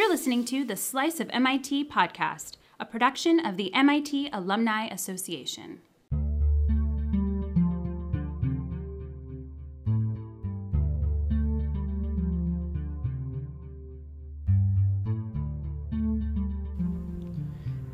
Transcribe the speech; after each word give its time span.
You're 0.00 0.08
listening 0.08 0.46
to 0.46 0.64
the 0.64 0.76
Slice 0.76 1.20
of 1.20 1.28
MIT 1.30 1.90
podcast, 1.90 2.56
a 2.80 2.86
production 2.86 3.38
of 3.38 3.58
the 3.58 3.70
MIT 3.74 4.30
Alumni 4.32 4.86
Association. 4.86 5.80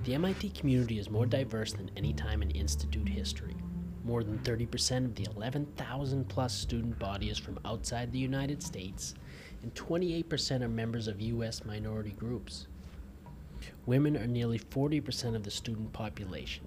The 0.05 0.15
MIT 0.15 0.51
community 0.51 1.01
is 1.01 1.11
more 1.11 1.27
diverse 1.27 1.73
than 1.73 1.91
any 1.97 2.13
time 2.13 2.41
in 2.41 2.53
institute 2.53 3.09
history. 3.09 3.57
More 4.05 4.23
than 4.23 4.39
30% 4.39 5.07
of 5.07 5.17
the 5.17 5.27
11,000 5.35 6.29
plus 6.29 6.55
student 6.55 7.01
body 7.01 7.31
is 7.31 7.39
from 7.39 7.59
outside 7.65 8.13
the 8.13 8.19
United 8.21 8.63
States, 8.63 9.15
and 9.67 9.75
28% 9.75 10.63
are 10.63 10.69
members 10.69 11.09
of 11.09 11.21
U.S. 11.21 11.65
minority 11.65 12.13
groups. 12.13 12.69
Women 13.85 14.17
are 14.17 14.29
nearly 14.29 14.61
40% 14.61 15.35
of 15.35 15.43
the 15.43 15.51
student 15.51 15.93
population, 15.93 16.63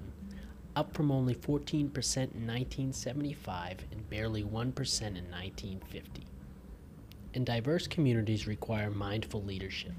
up 0.76 0.94
from 0.94 1.10
only 1.10 1.34
14% 1.34 1.78
in 1.78 1.86
1975 1.86 3.86
and 3.94 4.10
barely 4.10 4.44
1% 4.44 4.52
in 4.52 4.74
1950. 4.74 6.26
And 7.36 7.46
diverse 7.46 7.88
communities 7.88 8.48
require 8.48 8.90
mindful 8.90 9.44
leadership. 9.44 9.94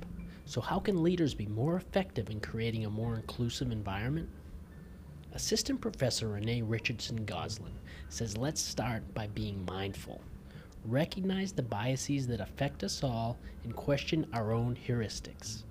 So, 0.44 0.60
how 0.60 0.78
can 0.78 1.02
leaders 1.02 1.32
be 1.32 1.46
more 1.46 1.76
effective 1.76 2.28
in 2.28 2.40
creating 2.40 2.84
a 2.84 2.90
more 2.90 3.14
inclusive 3.14 3.72
environment? 3.72 4.28
Assistant 5.32 5.80
Professor 5.80 6.28
Renee 6.28 6.60
Richardson 6.60 7.24
Gosline 7.24 7.80
says 8.10 8.36
let's 8.36 8.60
start 8.60 9.14
by 9.14 9.26
being 9.28 9.64
mindful. 9.64 10.20
Recognize 10.86 11.52
the 11.52 11.62
biases 11.62 12.26
that 12.28 12.40
affect 12.40 12.82
us 12.82 13.04
all 13.04 13.38
and 13.64 13.76
question 13.76 14.26
our 14.32 14.52
own 14.52 14.74
heuristics. 14.74 15.64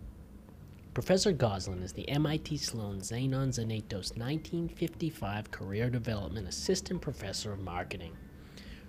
Professor 0.94 1.34
Gosline 1.34 1.82
is 1.82 1.94
the 1.94 2.08
MIT 2.10 2.58
Sloan 2.58 3.00
Zenon 3.00 3.50
Zannetos 3.50 4.16
1955 4.18 5.50
Career 5.50 5.90
Development 5.90 6.48
Assistant 6.48 7.02
Professor 7.02 7.52
of 7.52 7.60
Marketing. 7.60 8.16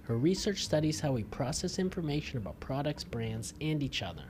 Her 0.02 0.18
research 0.18 0.64
studies 0.64 1.00
how 1.00 1.12
we 1.12 1.24
process 1.24 1.78
information 1.78 2.36
about 2.36 2.60
products, 2.60 3.04
brands, 3.04 3.54
and 3.60 3.82
each 3.82 4.02
other. 4.02 4.24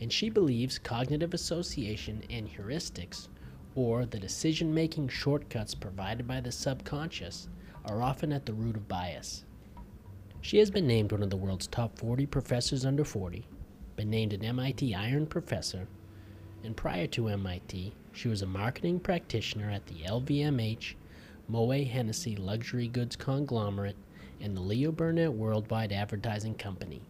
And 0.00 0.12
she 0.12 0.30
believes 0.30 0.78
cognitive 0.78 1.34
association 1.34 2.22
and 2.30 2.48
heuristics 2.48 3.28
or 3.74 4.06
the 4.06 4.20
decision 4.20 4.72
making 4.72 5.08
shortcuts 5.08 5.74
provided 5.74 6.28
by 6.28 6.40
the 6.40 6.52
subconscious 6.52 7.48
are 7.84 8.02
often 8.02 8.32
at 8.32 8.46
the 8.46 8.54
root 8.54 8.76
of 8.76 8.86
bias. 8.86 9.44
She 10.40 10.58
has 10.58 10.70
been 10.70 10.86
named 10.86 11.12
one 11.12 11.22
of 11.22 11.30
the 11.30 11.36
world's 11.36 11.66
top 11.66 11.98
40 11.98 12.26
professors 12.26 12.86
under 12.86 13.04
40, 13.04 13.44
been 13.96 14.08
named 14.08 14.32
an 14.32 14.44
MIT 14.44 14.94
Iron 14.94 15.26
Professor, 15.26 15.88
and 16.62 16.76
prior 16.76 17.06
to 17.08 17.28
MIT, 17.28 17.92
she 18.12 18.28
was 18.28 18.42
a 18.42 18.46
marketing 18.46 19.00
practitioner 19.00 19.70
at 19.70 19.86
the 19.86 20.04
LVMH, 20.04 20.94
Moet 21.48 21.88
Hennessy 21.88 22.36
luxury 22.36 22.88
goods 22.88 23.16
conglomerate, 23.16 23.96
and 24.40 24.56
the 24.56 24.60
Leo 24.60 24.92
Burnett 24.92 25.32
Worldwide 25.32 25.92
Advertising 25.92 26.54
Company. 26.54 27.02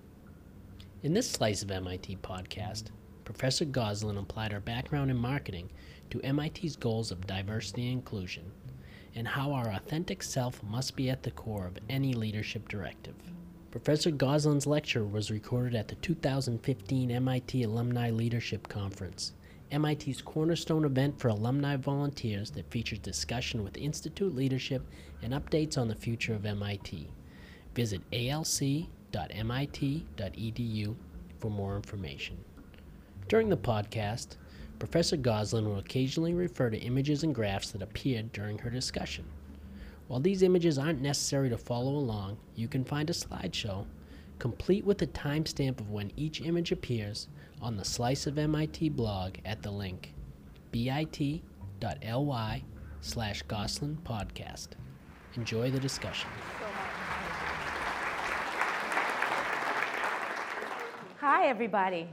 In 1.03 1.13
this 1.13 1.31
slice 1.31 1.63
of 1.63 1.71
MIT 1.71 2.17
podcast, 2.23 2.85
Professor 3.25 3.67
Gosline 3.67 4.19
applied 4.19 4.53
her 4.53 4.61
background 4.61 5.11
in 5.11 5.17
marketing 5.19 5.69
to 6.11 6.33
MIT's 6.33 6.77
goals 6.77 7.11
of 7.11 7.27
diversity 7.27 7.89
and 7.89 7.99
inclusion, 7.99 8.51
and 9.19 9.27
how 9.27 9.53
our 9.53 9.73
authentic 9.73 10.23
self 10.23 10.63
must 10.63 10.95
be 10.95 11.11
at 11.11 11.25
the 11.25 11.31
core 11.33 11.67
of 11.67 11.77
any 11.91 12.15
leadership 12.15 12.69
directive. 12.69 13.17
Professor 13.73 14.13
Gosline's 14.13 14.67
lecture 14.67 15.05
was 15.05 15.29
recorded 15.33 15.75
at 15.75 15.89
the 15.89 15.97
2015 15.97 17.11
MIT 17.11 17.65
Alumni 17.65 18.11
Leadership 18.11 18.69
Conference, 18.69 19.33
MIT's 19.73 20.23
cornerstone 20.23 20.85
event 20.85 21.19
for 21.19 21.29
alumni 21.29 21.75
volunteers 21.77 22.53
that 22.53 22.71
features 22.71 23.01
discussion 23.01 23.65
with 23.65 23.77
institute 23.77 24.37
leadership 24.37 24.87
and 25.21 25.33
updates 25.33 25.77
on 25.77 25.89
the 25.89 25.97
future 25.97 26.35
of 26.35 26.47
MIT. 26.47 27.11
Visit 27.75 28.03
alc.mit.edu 28.13 28.87
for 31.41 31.51
more 31.51 31.75
information. 31.75 32.39
During 33.27 33.49
the 33.49 33.57
podcast, 33.57 34.37
Professor 34.79 35.17
Gosline 35.17 35.67
will 35.67 35.79
occasionally 35.79 36.35
refer 36.35 36.71
to 36.71 36.79
images 36.79 37.25
and 37.25 37.35
graphs 37.35 37.73
that 37.73 37.83
appeared 37.83 38.33
during 38.33 38.59
her 38.59 38.71
discussion. 38.71 39.25
While 40.07 40.21
these 40.21 40.43
images 40.43 40.79
aren't 40.79 41.03
necessary 41.03 41.49
to 41.51 41.59
follow 41.59 41.97
along, 41.97 42.39
you 42.55 42.69
can 42.69 42.85
find 42.85 43.11
a 43.11 43.13
slideshow, 43.13 43.87
complete 44.39 44.85
with 44.85 45.03
a 45.03 45.07
timestamp 45.09 45.81
of 45.81 45.91
when 45.91 46.13
each 46.17 46.41
image 46.41 46.73
appears, 46.73 47.29
on 47.61 47.77
the 47.77 47.85
Slice 47.85 48.27
of 48.27 48.39
MIT 48.39 48.91
blog 48.91 49.35
at 49.45 49.63
the 49.63 49.71
link 49.71 50.15
bit.ly 50.71 52.63
slash 53.01 53.43
Gosline 53.45 53.97
podcast. 54.03 54.69
Enjoy 55.37 55.71
the 55.71 55.81
discussion. 55.81 56.31
Hi, 61.21 61.47
everybody. 61.47 62.09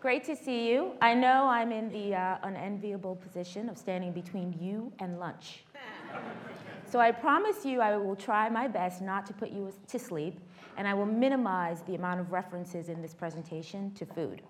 Great 0.00 0.22
to 0.22 0.36
see 0.36 0.70
you. 0.70 0.92
I 1.02 1.12
know 1.12 1.48
I'm 1.48 1.72
in 1.72 1.90
the 1.90 2.14
uh, 2.14 2.38
unenviable 2.44 3.16
position 3.16 3.68
of 3.68 3.76
standing 3.76 4.12
between 4.12 4.56
you 4.60 4.92
and 5.00 5.18
lunch. 5.18 5.64
So 6.86 7.00
I 7.00 7.10
promise 7.10 7.64
you 7.64 7.80
I 7.80 7.96
will 7.96 8.14
try 8.14 8.48
my 8.48 8.68
best 8.68 9.02
not 9.02 9.26
to 9.26 9.32
put 9.32 9.50
you 9.50 9.72
to 9.88 9.98
sleep, 9.98 10.38
and 10.76 10.86
I 10.86 10.94
will 10.94 11.04
minimize 11.04 11.82
the 11.82 11.96
amount 11.96 12.20
of 12.20 12.30
references 12.30 12.88
in 12.88 13.02
this 13.02 13.12
presentation 13.12 13.92
to 13.94 14.06
food. 14.06 14.40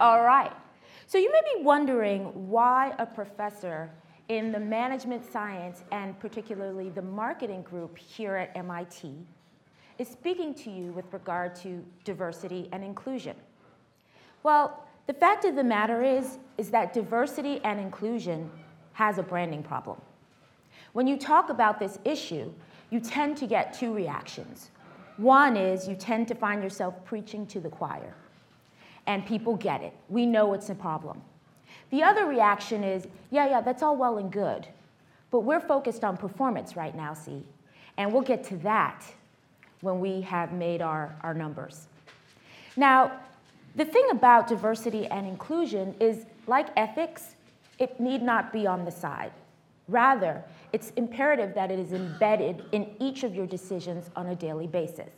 All 0.00 0.22
right. 0.22 0.52
So 1.06 1.18
you 1.18 1.30
may 1.30 1.42
be 1.54 1.62
wondering 1.62 2.48
why 2.48 2.94
a 2.98 3.04
professor 3.04 3.90
in 4.28 4.50
the 4.50 4.58
management 4.58 5.30
science 5.30 5.84
and 5.92 6.18
particularly 6.18 6.88
the 6.88 7.02
marketing 7.02 7.62
group 7.62 7.98
here 7.98 8.34
at 8.34 8.56
MIT 8.56 9.14
is 9.98 10.08
speaking 10.08 10.54
to 10.54 10.70
you 10.70 10.92
with 10.92 11.12
regard 11.12 11.54
to 11.56 11.84
diversity 12.04 12.68
and 12.72 12.82
inclusion. 12.82 13.36
Well, 14.42 14.82
the 15.06 15.14
fact 15.14 15.44
of 15.44 15.54
the 15.54 15.64
matter 15.64 16.02
is, 16.02 16.38
is 16.58 16.70
that 16.70 16.92
diversity 16.92 17.60
and 17.64 17.78
inclusion 17.78 18.50
has 18.94 19.18
a 19.18 19.22
branding 19.22 19.62
problem. 19.62 20.00
When 20.92 21.06
you 21.06 21.18
talk 21.18 21.50
about 21.50 21.78
this 21.78 21.98
issue, 22.04 22.52
you 22.90 23.00
tend 23.00 23.36
to 23.38 23.46
get 23.46 23.74
two 23.74 23.92
reactions. 23.92 24.70
One 25.16 25.56
is 25.56 25.88
you 25.88 25.94
tend 25.94 26.28
to 26.28 26.34
find 26.34 26.62
yourself 26.62 26.94
preaching 27.04 27.46
to 27.48 27.60
the 27.60 27.68
choir, 27.68 28.14
and 29.06 29.24
people 29.26 29.56
get 29.56 29.82
it. 29.82 29.92
We 30.08 30.26
know 30.26 30.54
it's 30.54 30.70
a 30.70 30.74
problem. 30.74 31.20
The 31.90 32.02
other 32.02 32.26
reaction 32.26 32.82
is, 32.82 33.06
yeah, 33.30 33.48
yeah, 33.48 33.60
that's 33.60 33.82
all 33.82 33.96
well 33.96 34.18
and 34.18 34.30
good, 34.30 34.66
but 35.30 35.40
we're 35.40 35.60
focused 35.60 36.04
on 36.04 36.16
performance 36.16 36.76
right 36.76 36.94
now, 36.94 37.14
see? 37.14 37.44
And 37.96 38.12
we'll 38.12 38.22
get 38.22 38.44
to 38.44 38.56
that 38.58 39.04
when 39.80 40.00
we 40.00 40.20
have 40.22 40.52
made 40.52 40.82
our, 40.82 41.14
our 41.22 41.34
numbers. 41.34 41.88
Now, 42.76 43.12
the 43.76 43.84
thing 43.84 44.06
about 44.10 44.48
diversity 44.48 45.06
and 45.06 45.26
inclusion 45.26 45.94
is, 46.00 46.24
like 46.46 46.68
ethics, 46.76 47.36
it 47.78 48.00
need 48.00 48.22
not 48.22 48.52
be 48.52 48.66
on 48.66 48.84
the 48.84 48.90
side. 48.90 49.32
Rather, 49.86 50.42
it's 50.72 50.90
imperative 50.96 51.54
that 51.54 51.70
it 51.70 51.78
is 51.78 51.92
embedded 51.92 52.64
in 52.72 52.90
each 52.98 53.22
of 53.22 53.34
your 53.34 53.46
decisions 53.46 54.10
on 54.16 54.28
a 54.28 54.34
daily 54.34 54.66
basis. 54.66 55.10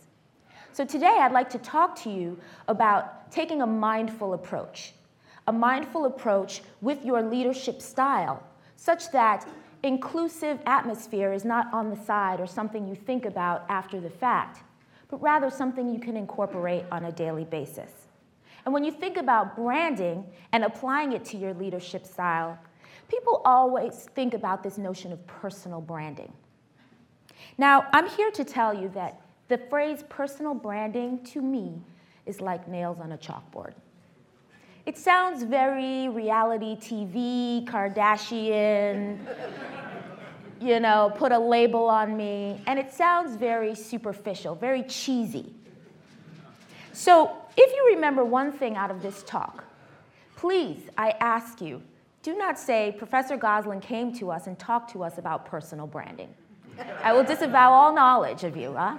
So 0.73 0.85
today 0.85 1.19
I'd 1.21 1.33
like 1.33 1.49
to 1.51 1.59
talk 1.59 1.97
to 2.03 2.11
you 2.11 2.39
about 2.67 3.31
taking 3.31 3.63
a 3.63 3.67
mindful 3.67 4.35
approach, 4.35 4.93
a 5.47 5.53
mindful 5.53 6.05
approach 6.05 6.63
with 6.81 7.05
your 7.05 7.23
leadership 7.23 7.81
style, 7.81 8.43
such 8.77 9.11
that 9.13 9.49
inclusive 9.85 10.59
atmosphere 10.67 11.33
is 11.33 11.45
not 11.45 11.73
on 11.73 11.91
the 11.91 11.97
side 12.05 12.41
or 12.41 12.47
something 12.47 12.87
you 12.87 12.95
think 12.97 13.25
about 13.25 13.65
after 13.69 14.01
the 14.01 14.11
fact, 14.11 14.63
but 15.09 15.23
rather 15.23 15.49
something 15.49 15.89
you 15.89 16.01
can 16.01 16.17
incorporate 16.17 16.85
on 16.91 17.05
a 17.05 17.13
daily 17.13 17.45
basis. 17.45 18.08
And 18.65 18.75
when 18.75 18.85
you 18.85 18.93
think 18.93 19.17
about 19.17 19.57
branding 19.57 20.27
and 20.53 20.65
applying 20.65 21.13
it 21.13 21.25
to 21.27 21.37
your 21.37 21.55
leadership 21.55 22.07
style, 22.07 22.59
people 23.09 23.41
always 23.45 24.09
think 24.15 24.35
about 24.35 24.63
this 24.63 24.79
notion 24.79 25.13
of 25.13 25.27
personal 25.27 25.81
branding. 25.81 26.33
Now, 27.57 27.87
I'm 27.93 28.09
here 28.09 28.31
to 28.33 28.45
tell 28.45 28.75
you 28.75 28.89
that 28.91 29.21
the 29.49 29.59
phrase 29.59 30.05
personal 30.09 30.55
branding 30.55 31.25
to 31.27 31.41
me 31.41 31.81
is 32.27 32.41
like 32.41 32.69
nails 32.69 33.01
on 33.01 33.13
a 33.13 33.19
chalkboard. 33.19 33.73
It 34.87 34.97
sounds 34.97 35.43
very 35.43 36.09
reality 36.09 36.77
TV, 36.77 37.65
Kardashian, 37.67 39.19
you 40.61 40.81
know, 40.81 41.13
put 41.17 41.33
a 41.33 41.39
label 41.39 41.89
on 41.89 42.17
me, 42.17 42.61
and 42.67 42.79
it 42.79 42.93
sounds 42.93 43.37
very 43.37 43.75
superficial, 43.75 44.55
very 44.55 44.83
cheesy. 44.83 45.55
So, 46.93 47.37
if 47.59 47.75
you 47.75 47.95
remember 47.95 48.25
one 48.25 48.53
thing 48.53 48.77
out 48.77 48.91
of 48.91 49.03
this 49.03 49.25
talk, 49.25 49.65
please, 50.37 50.89
I 50.97 51.11
ask 51.21 51.61
you, 51.61 51.83
do 52.23 52.37
not 52.37 52.59
say 52.59 52.95
Professor 52.97 53.37
Gosline 53.37 53.83
came 53.83 54.13
to 54.15 54.31
us 54.31 54.47
and 54.47 54.57
talked 54.59 54.93
to 54.93 55.03
us 55.03 55.19
about 55.19 55.45
personal 55.45 55.87
branding. 55.87 56.33
I 57.03 57.13
will 57.13 57.25
disavow 57.25 57.73
all 57.73 57.93
knowledge 57.93 58.45
of 58.45 58.57
you, 58.57 58.75
huh? 58.75 58.99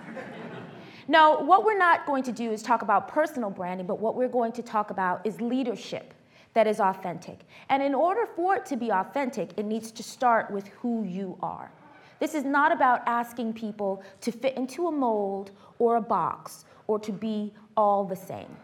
No, 1.07 1.39
what 1.39 1.63
we're 1.63 1.77
not 1.77 2.05
going 2.05 2.23
to 2.23 2.33
do 2.33 2.51
is 2.51 2.61
talk 2.61 2.81
about 2.81 3.07
personal 3.07 3.49
branding, 3.49 3.87
but 3.87 3.99
what 3.99 4.15
we're 4.15 4.27
going 4.27 4.51
to 4.51 4.61
talk 4.61 4.91
about 4.91 5.25
is 5.25 5.39
leadership 5.39 6.13
that 6.53 6.67
is 6.67 6.81
authentic. 6.81 7.39
And 7.69 7.81
in 7.81 7.95
order 7.95 8.25
for 8.25 8.57
it 8.57 8.65
to 8.67 8.75
be 8.75 8.91
authentic, 8.91 9.51
it 9.55 9.65
needs 9.65 9.91
to 9.93 10.03
start 10.03 10.51
with 10.51 10.67
who 10.67 11.03
you 11.05 11.37
are. 11.41 11.71
This 12.19 12.35
is 12.35 12.43
not 12.43 12.73
about 12.73 13.01
asking 13.05 13.53
people 13.53 14.03
to 14.21 14.31
fit 14.31 14.57
into 14.57 14.87
a 14.87 14.91
mold 14.91 15.51
or 15.79 15.95
a 15.95 16.01
box 16.01 16.65
or 16.89 16.97
to 16.97 17.11
be 17.11 17.53
all 17.77 18.03
the 18.03 18.15
same. 18.15 18.57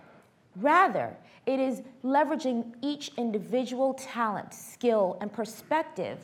Rather, 0.56 1.16
it 1.46 1.60
is 1.60 1.84
leveraging 2.04 2.74
each 2.82 3.12
individual 3.18 3.94
talent, 3.94 4.52
skill, 4.52 5.16
and 5.22 5.32
perspective 5.32 6.18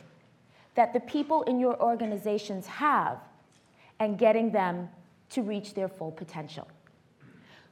that 0.74 0.92
the 0.92 0.98
people 0.98 1.42
in 1.42 1.60
your 1.60 1.80
organizations 1.80 2.66
have 2.66 3.18
and 4.00 4.18
getting 4.18 4.50
them 4.50 4.88
to 5.30 5.42
reach 5.42 5.74
their 5.74 5.86
full 5.86 6.10
potential. 6.10 6.66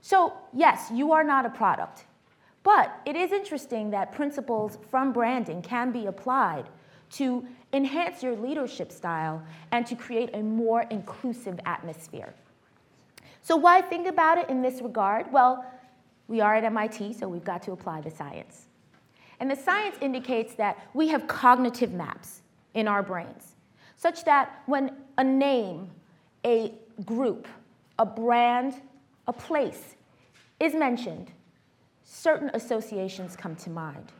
So, 0.01 0.33
yes, 0.53 0.93
you 0.95 1.11
are 1.11 1.25
not 1.25 1.45
a 1.45 1.51
product, 1.51 2.05
but 2.63 3.01
it 3.05 3.17
is 3.17 3.33
interesting 3.33 3.91
that 3.91 4.13
principles 4.13 4.79
from 4.93 5.13
branding 5.13 5.61
can 5.61 5.91
be 5.91 6.07
applied 6.07 6.69
to 7.19 7.45
enhance 7.73 8.23
your 8.23 8.37
leadership 8.37 8.93
style 8.93 9.43
and 9.73 9.85
to 9.87 9.97
create 9.97 10.31
a 10.35 10.41
more 10.41 10.83
inclusive 10.83 11.59
atmosphere. 11.67 12.33
So, 13.43 13.57
why 13.57 13.81
think 13.81 14.07
about 14.07 14.39
it 14.39 14.49
in 14.49 14.63
this 14.63 14.83
regard? 14.83 15.33
Well, 15.33 15.65
we 16.29 16.41
are 16.41 16.55
at 16.55 16.65
MIT, 16.65 17.15
so 17.15 17.29
we've 17.29 17.45
got 17.45 17.63
to 17.65 17.73
apply 17.73 18.03
the 18.03 18.11
science. 18.11 18.67
And 19.41 19.51
the 19.51 19.57
science 19.57 19.97
indicates 20.01 20.55
that 20.55 20.79
we 20.95 21.09
have 21.09 21.27
cognitive 21.27 21.93
maps 21.93 22.43
in 22.75 22.87
our 22.87 23.03
brains, 23.03 23.57
such 23.97 24.25
that 24.25 24.63
when 24.67 24.93
a 25.19 25.25
name, 25.25 25.91
a 26.45 26.75
group, 27.05 27.49
a 27.99 28.07
brand, 28.07 28.75
a 29.27 29.33
place 29.33 29.97
is 30.61 30.75
mentioned, 30.75 31.33
certain 32.05 32.51
associations 32.55 33.35
come 33.35 33.57
to 33.57 33.71
mind. 33.71 34.13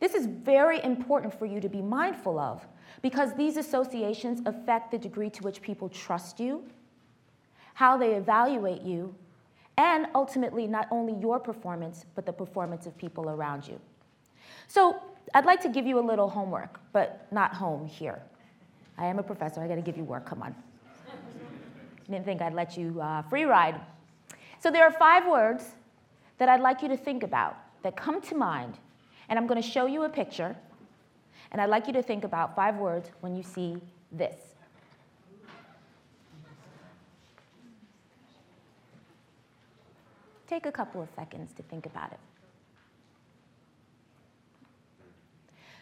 This 0.00 0.14
is 0.14 0.26
very 0.26 0.82
important 0.84 1.36
for 1.36 1.46
you 1.46 1.60
to 1.60 1.68
be 1.68 1.82
mindful 1.82 2.38
of 2.38 2.66
because 3.02 3.34
these 3.34 3.56
associations 3.56 4.40
affect 4.46 4.90
the 4.92 4.98
degree 4.98 5.30
to 5.30 5.42
which 5.42 5.60
people 5.60 5.88
trust 5.88 6.38
you, 6.38 6.64
how 7.78 7.96
they 7.96 8.14
evaluate 8.14 8.82
you, 8.82 9.14
and 9.76 10.08
ultimately 10.12 10.66
not 10.66 10.88
only 10.90 11.12
your 11.20 11.38
performance, 11.38 12.06
but 12.16 12.26
the 12.26 12.32
performance 12.32 12.86
of 12.86 12.98
people 12.98 13.30
around 13.30 13.68
you. 13.68 13.78
So 14.66 15.00
I'd 15.32 15.44
like 15.44 15.62
to 15.62 15.68
give 15.68 15.86
you 15.86 16.00
a 16.00 16.06
little 16.10 16.28
homework, 16.28 16.80
but 16.92 17.28
not 17.30 17.54
home 17.54 17.86
here. 17.86 18.20
I 18.98 19.06
am 19.06 19.20
a 19.20 19.22
professor, 19.22 19.60
I 19.60 19.68
gotta 19.68 19.80
give 19.80 19.96
you 19.96 20.02
work, 20.02 20.26
come 20.26 20.42
on. 20.42 20.56
Didn't 22.10 22.24
think 22.24 22.42
I'd 22.42 22.52
let 22.52 22.76
you 22.76 23.00
uh, 23.00 23.22
free 23.22 23.44
ride. 23.44 23.80
So 24.58 24.72
there 24.72 24.82
are 24.82 24.90
five 24.90 25.28
words 25.28 25.62
that 26.38 26.48
I'd 26.48 26.60
like 26.60 26.82
you 26.82 26.88
to 26.88 26.96
think 26.96 27.22
about 27.22 27.56
that 27.84 27.96
come 27.96 28.20
to 28.22 28.34
mind, 28.34 28.74
and 29.28 29.38
I'm 29.38 29.46
gonna 29.46 29.62
show 29.62 29.86
you 29.86 30.02
a 30.02 30.08
picture, 30.08 30.56
and 31.52 31.60
I'd 31.60 31.70
like 31.70 31.86
you 31.86 31.92
to 31.92 32.02
think 32.02 32.24
about 32.24 32.56
five 32.56 32.74
words 32.74 33.12
when 33.20 33.36
you 33.36 33.44
see 33.44 33.76
this. 34.10 34.56
Take 40.48 40.66
a 40.66 40.72
couple 40.72 41.02
of 41.02 41.08
seconds 41.14 41.52
to 41.54 41.62
think 41.64 41.86
about 41.86 42.10
it. 42.10 42.18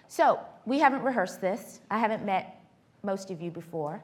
So, 0.08 0.40
we 0.66 0.78
haven't 0.78 1.02
rehearsed 1.02 1.40
this. 1.40 1.80
I 1.90 1.98
haven't 1.98 2.24
met 2.24 2.60
most 3.02 3.30
of 3.30 3.40
you 3.40 3.50
before. 3.50 4.02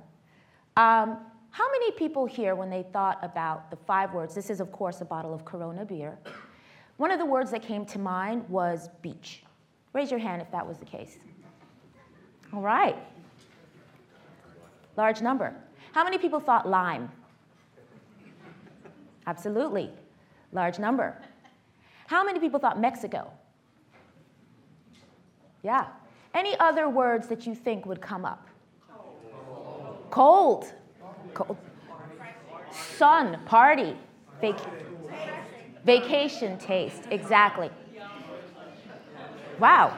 Um, 0.76 1.18
how 1.50 1.70
many 1.70 1.90
people 1.92 2.24
here, 2.24 2.54
when 2.54 2.70
they 2.70 2.84
thought 2.92 3.18
about 3.22 3.70
the 3.70 3.76
five 3.76 4.14
words, 4.14 4.34
this 4.34 4.50
is, 4.50 4.60
of 4.60 4.72
course, 4.72 5.00
a 5.00 5.04
bottle 5.04 5.34
of 5.34 5.44
Corona 5.44 5.84
beer, 5.84 6.18
one 6.96 7.10
of 7.10 7.18
the 7.18 7.26
words 7.26 7.50
that 7.50 7.62
came 7.62 7.84
to 7.86 7.98
mind 7.98 8.48
was 8.48 8.88
beach? 9.02 9.42
Raise 9.92 10.10
your 10.10 10.20
hand 10.20 10.40
if 10.40 10.50
that 10.50 10.66
was 10.66 10.78
the 10.78 10.84
case. 10.84 11.18
All 12.52 12.62
right. 12.62 12.96
Large 14.96 15.20
number. 15.20 15.54
How 15.92 16.04
many 16.04 16.18
people 16.18 16.40
thought 16.40 16.68
lime? 16.68 17.10
Absolutely. 19.26 19.90
Large 20.52 20.78
number. 20.78 21.16
How 22.06 22.24
many 22.24 22.38
people 22.38 22.60
thought 22.60 22.78
Mexico? 22.80 23.30
Yeah. 25.62 25.86
Any 26.34 26.58
other 26.58 26.88
words 26.88 27.28
that 27.28 27.46
you 27.46 27.54
think 27.54 27.86
would 27.86 28.00
come 28.00 28.24
up? 28.24 28.48
Cold. 30.10 30.72
Cold. 31.34 31.56
Sun, 32.70 33.38
party, 33.46 33.96
vac- 34.40 34.60
vacation 35.84 36.58
taste. 36.58 37.02
Exactly. 37.10 37.70
Wow. 39.58 39.96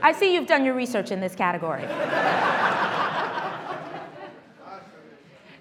I 0.00 0.12
see 0.12 0.32
you've 0.34 0.46
done 0.46 0.64
your 0.64 0.74
research 0.74 1.10
in 1.10 1.20
this 1.20 1.34
category. 1.34 1.82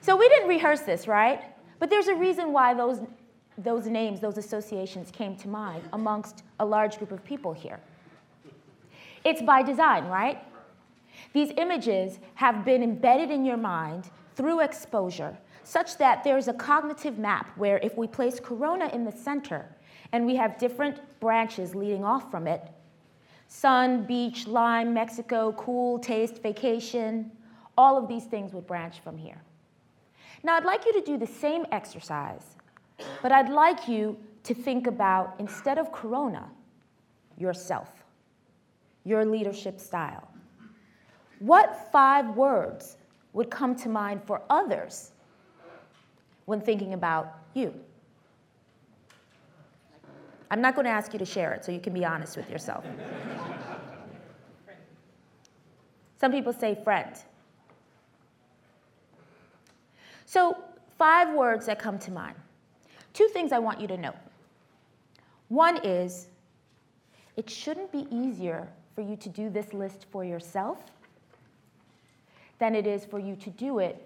so 0.01 0.06
we 0.17 0.27
didn't 0.29 0.49
rehearse 0.49 0.81
this, 0.81 1.07
right? 1.07 1.41
But 1.79 1.89
there's 1.89 2.07
a 2.07 2.15
reason 2.15 2.51
why 2.53 2.73
those, 2.73 2.99
those 3.57 3.87
names, 3.87 4.19
those 4.19 4.37
associations 4.37 5.11
came 5.11 5.35
to 5.37 5.47
mind 5.47 5.83
amongst 5.93 6.43
a 6.59 6.65
large 6.65 6.97
group 6.97 7.11
of 7.11 7.23
people 7.23 7.53
here. 7.53 7.79
It's 9.23 9.41
by 9.41 9.63
design, 9.63 10.05
right? 10.07 10.43
These 11.33 11.51
images 11.57 12.19
have 12.35 12.63
been 12.63 12.83
embedded 12.83 13.31
in 13.31 13.43
your 13.45 13.57
mind 13.57 14.09
through 14.35 14.61
exposure, 14.61 15.37
such 15.63 15.97
that 15.97 16.23
there's 16.23 16.47
a 16.47 16.53
cognitive 16.53 17.17
map 17.17 17.51
where 17.57 17.77
if 17.79 17.97
we 17.97 18.07
place 18.07 18.39
corona 18.39 18.87
in 18.93 19.03
the 19.03 19.11
center 19.11 19.65
and 20.13 20.25
we 20.25 20.35
have 20.35 20.57
different 20.57 21.01
branches 21.19 21.75
leading 21.75 22.05
off 22.05 22.31
from 22.31 22.47
it, 22.47 22.61
sun, 23.47 24.03
beach, 24.05 24.47
lime, 24.47 24.93
Mexico, 24.93 25.51
cool, 25.53 25.99
taste, 25.99 26.41
vacation, 26.41 27.31
all 27.77 27.97
of 27.97 28.07
these 28.07 28.25
things 28.25 28.53
would 28.53 28.65
branch 28.65 28.99
from 29.01 29.17
here. 29.17 29.41
Now, 30.47 30.55
I'd 30.55 30.63
like 30.63 30.85
you 30.85 30.93
to 30.93 31.01
do 31.01 31.17
the 31.17 31.27
same 31.27 31.65
exercise, 31.73 32.55
but 33.21 33.33
I'd 33.33 33.49
like 33.49 33.89
you 33.89 34.17
to 34.43 34.53
think 34.53 34.87
about, 34.87 35.35
instead 35.39 35.77
of 35.77 35.91
Corona, 35.91 36.49
yourself, 37.37 37.89
your 39.03 39.25
leadership 39.25 39.77
style. 39.77 40.25
What 41.39 41.91
five 41.91 42.37
words 42.37 42.95
would 43.33 43.49
come 43.49 43.75
to 43.75 43.89
mind 43.89 44.23
for 44.23 44.41
others 44.49 45.11
when 46.45 46.61
thinking 46.61 46.93
about 46.93 47.39
you? 47.53 47.73
I'm 50.49 50.61
not 50.61 50.75
going 50.75 50.85
to 50.85 50.91
ask 50.91 51.11
you 51.11 51.19
to 51.19 51.25
share 51.25 51.51
it, 51.55 51.65
so 51.65 51.73
you 51.73 51.81
can 51.81 51.93
be 51.93 52.05
honest 52.05 52.37
with 52.37 52.49
yourself. 52.49 52.85
Some 56.21 56.31
people 56.31 56.53
say 56.53 56.79
friend. 56.85 57.17
So, 60.27 60.57
five 60.97 61.33
words 61.33 61.67
that 61.67 61.79
come 61.79 61.97
to 61.99 62.11
mind. 62.11 62.35
Two 63.13 63.29
things 63.29 63.53
I 63.53 63.59
want 63.59 63.79
you 63.79 63.87
to 63.87 63.97
note. 63.97 64.17
One 65.47 65.77
is, 65.85 66.27
it 67.37 67.49
shouldn't 67.49 67.93
be 67.93 68.07
easier 68.11 68.67
for 68.93 69.01
you 69.01 69.15
to 69.15 69.29
do 69.29 69.49
this 69.49 69.73
list 69.73 70.05
for 70.11 70.25
yourself 70.25 70.79
than 72.59 72.75
it 72.75 72.85
is 72.85 73.05
for 73.05 73.19
you 73.19 73.37
to 73.37 73.49
do 73.51 73.79
it 73.79 74.05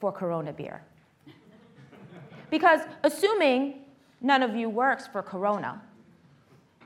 for 0.00 0.10
Corona 0.10 0.54
beer. 0.54 0.80
because 2.50 2.80
assuming 3.02 3.80
none 4.22 4.42
of 4.42 4.56
you 4.56 4.70
works 4.70 5.06
for 5.06 5.22
Corona, 5.22 5.82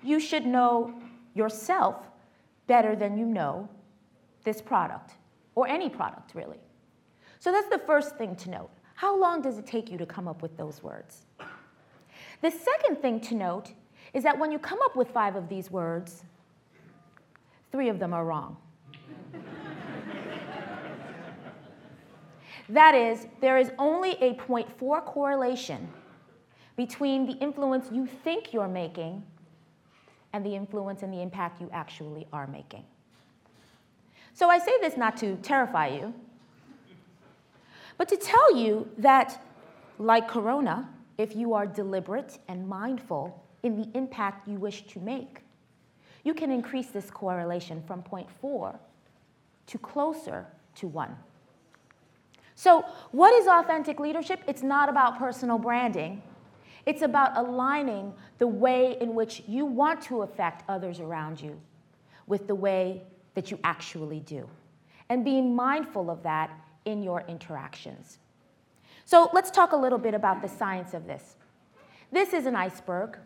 you 0.02 0.18
should 0.18 0.44
know 0.44 0.92
yourself 1.34 2.08
better 2.66 2.96
than 2.96 3.16
you 3.16 3.26
know 3.26 3.68
this 4.42 4.60
product, 4.60 5.12
or 5.54 5.68
any 5.68 5.88
product 5.88 6.34
really. 6.34 6.58
So 7.42 7.50
that's 7.50 7.68
the 7.68 7.78
first 7.78 8.14
thing 8.14 8.36
to 8.36 8.50
note. 8.50 8.70
How 8.94 9.18
long 9.18 9.42
does 9.42 9.58
it 9.58 9.66
take 9.66 9.90
you 9.90 9.98
to 9.98 10.06
come 10.06 10.28
up 10.28 10.42
with 10.42 10.56
those 10.56 10.80
words? 10.80 11.26
The 12.40 12.52
second 12.52 13.02
thing 13.02 13.18
to 13.22 13.34
note 13.34 13.72
is 14.14 14.22
that 14.22 14.38
when 14.38 14.52
you 14.52 14.60
come 14.60 14.78
up 14.84 14.94
with 14.94 15.08
five 15.08 15.34
of 15.34 15.48
these 15.48 15.68
words, 15.68 16.22
three 17.72 17.88
of 17.88 17.98
them 17.98 18.14
are 18.14 18.24
wrong. 18.24 18.58
that 22.68 22.94
is, 22.94 23.26
there 23.40 23.58
is 23.58 23.72
only 23.76 24.12
a 24.20 24.34
0.4 24.34 25.04
correlation 25.04 25.88
between 26.76 27.26
the 27.26 27.32
influence 27.38 27.88
you 27.90 28.06
think 28.06 28.52
you're 28.52 28.68
making 28.68 29.20
and 30.32 30.46
the 30.46 30.54
influence 30.54 31.02
and 31.02 31.12
the 31.12 31.20
impact 31.20 31.60
you 31.60 31.68
actually 31.72 32.24
are 32.32 32.46
making. 32.46 32.84
So 34.32 34.48
I 34.48 34.60
say 34.60 34.78
this 34.80 34.96
not 34.96 35.16
to 35.16 35.34
terrify 35.38 35.88
you, 35.88 36.14
but 37.98 38.08
to 38.08 38.16
tell 38.16 38.56
you 38.56 38.88
that, 38.98 39.44
like 39.98 40.28
Corona, 40.28 40.88
if 41.18 41.36
you 41.36 41.54
are 41.54 41.66
deliberate 41.66 42.38
and 42.48 42.66
mindful 42.66 43.44
in 43.62 43.76
the 43.76 43.88
impact 43.96 44.48
you 44.48 44.58
wish 44.58 44.82
to 44.88 45.00
make, 45.00 45.42
you 46.24 46.34
can 46.34 46.50
increase 46.50 46.88
this 46.88 47.10
correlation 47.10 47.82
from 47.86 48.02
0.4 48.02 48.76
to 49.66 49.78
closer 49.78 50.46
to 50.76 50.88
1. 50.88 51.16
So, 52.54 52.84
what 53.10 53.32
is 53.34 53.46
authentic 53.46 53.98
leadership? 53.98 54.40
It's 54.46 54.62
not 54.62 54.88
about 54.88 55.18
personal 55.18 55.58
branding. 55.58 56.22
It's 56.86 57.02
about 57.02 57.36
aligning 57.36 58.12
the 58.38 58.46
way 58.46 58.96
in 59.00 59.14
which 59.14 59.42
you 59.46 59.64
want 59.64 60.02
to 60.02 60.22
affect 60.22 60.64
others 60.68 61.00
around 61.00 61.40
you 61.40 61.60
with 62.26 62.46
the 62.46 62.54
way 62.54 63.02
that 63.34 63.50
you 63.50 63.58
actually 63.64 64.20
do, 64.20 64.48
and 65.08 65.24
being 65.24 65.54
mindful 65.54 66.10
of 66.10 66.22
that 66.22 66.50
in 66.84 67.02
your 67.02 67.24
interactions. 67.28 68.18
So, 69.04 69.30
let's 69.32 69.50
talk 69.50 69.72
a 69.72 69.76
little 69.76 69.98
bit 69.98 70.14
about 70.14 70.42
the 70.42 70.48
science 70.48 70.94
of 70.94 71.06
this. 71.06 71.36
This 72.10 72.32
is 72.32 72.46
an 72.46 72.54
iceberg, 72.54 73.18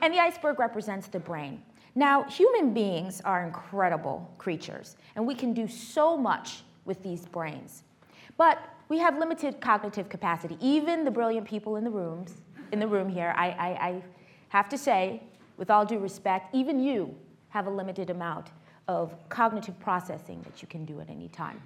and 0.00 0.12
the 0.12 0.18
iceberg 0.18 0.58
represents 0.58 1.08
the 1.08 1.18
brain. 1.18 1.62
Now, 1.94 2.24
human 2.24 2.74
beings 2.74 3.20
are 3.24 3.44
incredible 3.44 4.30
creatures, 4.38 4.96
and 5.14 5.26
we 5.26 5.34
can 5.34 5.52
do 5.52 5.68
so 5.68 6.16
much 6.16 6.62
with 6.84 7.02
these 7.02 7.26
brains. 7.26 7.84
But 8.36 8.58
we 8.88 8.98
have 8.98 9.18
limited 9.18 9.60
cognitive 9.60 10.08
capacity. 10.08 10.56
Even 10.60 11.04
the 11.04 11.10
brilliant 11.10 11.46
people 11.46 11.76
in 11.76 11.84
the 11.84 11.90
rooms, 11.90 12.42
in 12.72 12.80
the 12.80 12.88
room 12.88 13.08
here, 13.08 13.32
I, 13.36 13.48
I, 13.48 13.68
I 13.88 14.02
have 14.48 14.68
to 14.70 14.78
say, 14.78 15.22
with 15.56 15.70
all 15.70 15.84
due 15.84 15.98
respect, 15.98 16.54
even 16.54 16.80
you 16.80 17.14
have 17.48 17.66
a 17.66 17.70
limited 17.70 18.10
amount 18.10 18.48
of 18.88 19.14
cognitive 19.28 19.78
processing 19.78 20.42
that 20.42 20.60
you 20.60 20.68
can 20.68 20.84
do 20.84 21.00
at 21.00 21.08
any 21.08 21.28
time. 21.28 21.62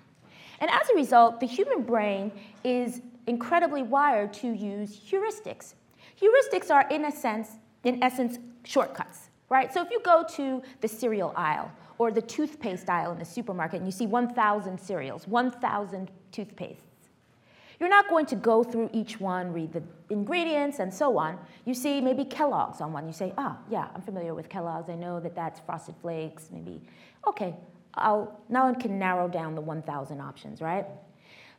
And 0.60 0.70
as 0.70 0.88
a 0.90 0.94
result, 0.94 1.40
the 1.40 1.46
human 1.46 1.82
brain 1.82 2.32
is 2.64 3.00
incredibly 3.26 3.82
wired 3.82 4.32
to 4.34 4.48
use 4.48 4.98
heuristics. 4.98 5.74
Heuristics 6.20 6.70
are, 6.70 6.86
in 6.90 7.04
a 7.04 7.12
sense, 7.12 7.50
in 7.84 8.02
essence, 8.02 8.38
shortcuts, 8.64 9.30
right? 9.48 9.72
So 9.72 9.82
if 9.82 9.90
you 9.90 10.00
go 10.00 10.24
to 10.36 10.62
the 10.80 10.88
cereal 10.88 11.32
aisle 11.36 11.70
or 11.98 12.10
the 12.10 12.22
toothpaste 12.22 12.88
aisle 12.88 13.12
in 13.12 13.18
the 13.18 13.24
supermarket 13.24 13.78
and 13.78 13.86
you 13.86 13.92
see 13.92 14.06
1,000 14.06 14.78
cereals, 14.78 15.26
1,000 15.28 16.10
toothpastes. 16.32 16.76
You're 17.80 17.88
not 17.88 18.08
going 18.08 18.26
to 18.26 18.34
go 18.34 18.64
through 18.64 18.90
each 18.92 19.20
one, 19.20 19.52
read 19.52 19.72
the 19.72 19.82
ingredients, 20.10 20.80
and 20.80 20.92
so 20.92 21.16
on. 21.16 21.38
You 21.64 21.74
see 21.74 22.00
maybe 22.00 22.24
Kellogg's 22.24 22.80
on 22.80 22.92
one. 22.92 23.06
You 23.06 23.12
say, 23.12 23.32
ah, 23.38 23.56
yeah, 23.70 23.88
I'm 23.94 24.02
familiar 24.02 24.34
with 24.34 24.48
Kellogg's. 24.48 24.90
I 24.90 24.96
know 24.96 25.20
that 25.20 25.36
that's 25.36 25.60
Frosted 25.60 25.94
Flakes, 26.02 26.48
maybe. 26.52 26.82
Okay, 27.26 27.54
I'll, 27.94 28.40
now 28.48 28.68
I 28.68 28.74
can 28.74 28.98
narrow 28.98 29.28
down 29.28 29.54
the 29.54 29.60
1,000 29.60 30.20
options, 30.20 30.60
right? 30.60 30.86